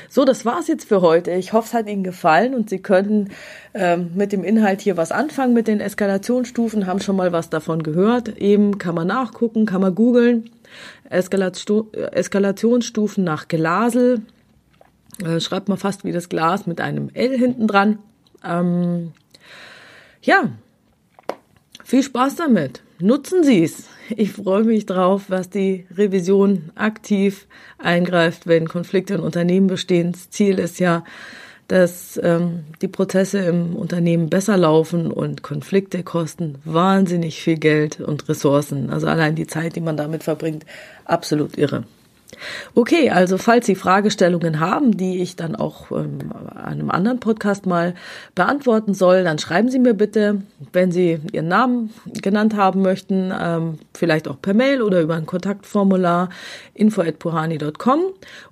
[0.09, 1.30] So, das war's jetzt für heute.
[1.30, 3.30] Ich hoffe, es hat Ihnen gefallen und Sie können
[3.74, 7.84] ähm, mit dem Inhalt hier was anfangen mit den Eskalationsstufen, haben schon mal was davon
[7.84, 8.36] gehört.
[8.38, 10.51] Eben kann man nachgucken, kann man googeln.
[11.09, 14.22] Eskalationsstufen nach Glasel.
[15.24, 18.01] Äh, schreibt man fast wie das Glas mit einem L hinten dran.
[18.45, 19.12] Ähm,
[20.22, 20.51] ja,
[21.84, 22.82] viel Spaß damit.
[22.99, 23.89] Nutzen Sie es.
[24.16, 27.46] Ich freue mich drauf, was die Revision aktiv
[27.78, 30.12] eingreift, wenn Konflikte in Unternehmen bestehen.
[30.12, 31.04] Das Ziel ist ja,
[31.68, 38.28] dass ähm, die Prozesse im Unternehmen besser laufen und Konflikte kosten wahnsinnig viel Geld und
[38.28, 38.90] Ressourcen.
[38.90, 40.66] Also allein die Zeit, die man damit verbringt,
[41.04, 41.84] absolut irre.
[42.74, 47.95] Okay, also falls Sie Fragestellungen haben, die ich dann auch ähm, einem anderen Podcast mal
[48.35, 53.78] beantworten soll, dann schreiben Sie mir bitte, wenn Sie Ihren Namen genannt haben möchten, ähm,
[53.95, 56.31] vielleicht auch per Mail oder über ein Kontaktformular
[56.74, 58.01] info@puhani.com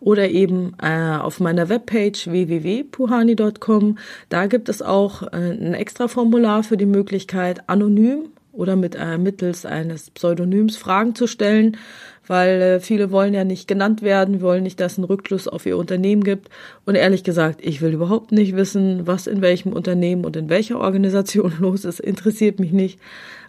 [0.00, 3.98] oder eben äh, auf meiner Webpage www.puhani.com.
[4.28, 9.16] Da gibt es auch äh, ein extra Formular für die Möglichkeit, anonym oder mit äh,
[9.16, 11.76] mittels eines Pseudonyms Fragen zu stellen
[12.28, 15.66] weil äh, viele wollen ja nicht genannt werden, wollen nicht, dass es einen Rückschluss auf
[15.66, 16.48] ihr Unternehmen gibt.
[16.84, 20.78] Und ehrlich gesagt, ich will überhaupt nicht wissen, was in welchem Unternehmen und in welcher
[20.78, 22.00] Organisation los ist.
[22.00, 23.00] Interessiert mich nicht.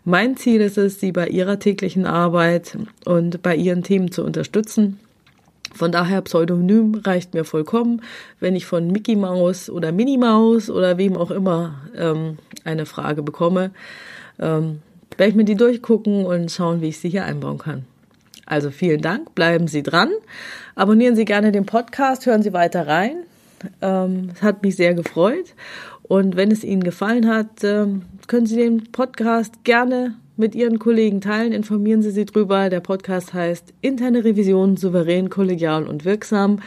[0.05, 4.99] Mein Ziel ist es, sie bei ihrer täglichen Arbeit und bei ihren Themen zu unterstützen.
[5.75, 8.01] Von daher Pseudonym reicht mir vollkommen,
[8.39, 13.21] wenn ich von Mickey Maus oder Minnie Maus oder wem auch immer ähm, eine Frage
[13.21, 13.71] bekomme,
[14.39, 14.79] ähm,
[15.19, 17.85] werde ich mir die durchgucken und schauen, wie ich sie hier einbauen kann.
[18.45, 20.09] Also vielen Dank, bleiben Sie dran.
[20.75, 23.17] Abonnieren Sie gerne den Podcast, hören Sie weiter rein.
[23.81, 25.53] Ähm, es hat mich sehr gefreut.
[26.03, 31.19] Und wenn es Ihnen gefallen hat, ähm, können Sie den Podcast gerne mit Ihren Kollegen
[31.19, 31.51] teilen.
[31.51, 32.69] Informieren Sie sie drüber.
[32.69, 36.61] Der Podcast heißt Interne Revision, souverän, kollegial und wirksam.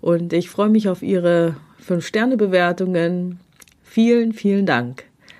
[0.00, 1.54] Und ich freue mich auf Ihre
[1.86, 3.38] 5-Sterne-Bewertungen.
[3.84, 5.09] Vielen, vielen Dank.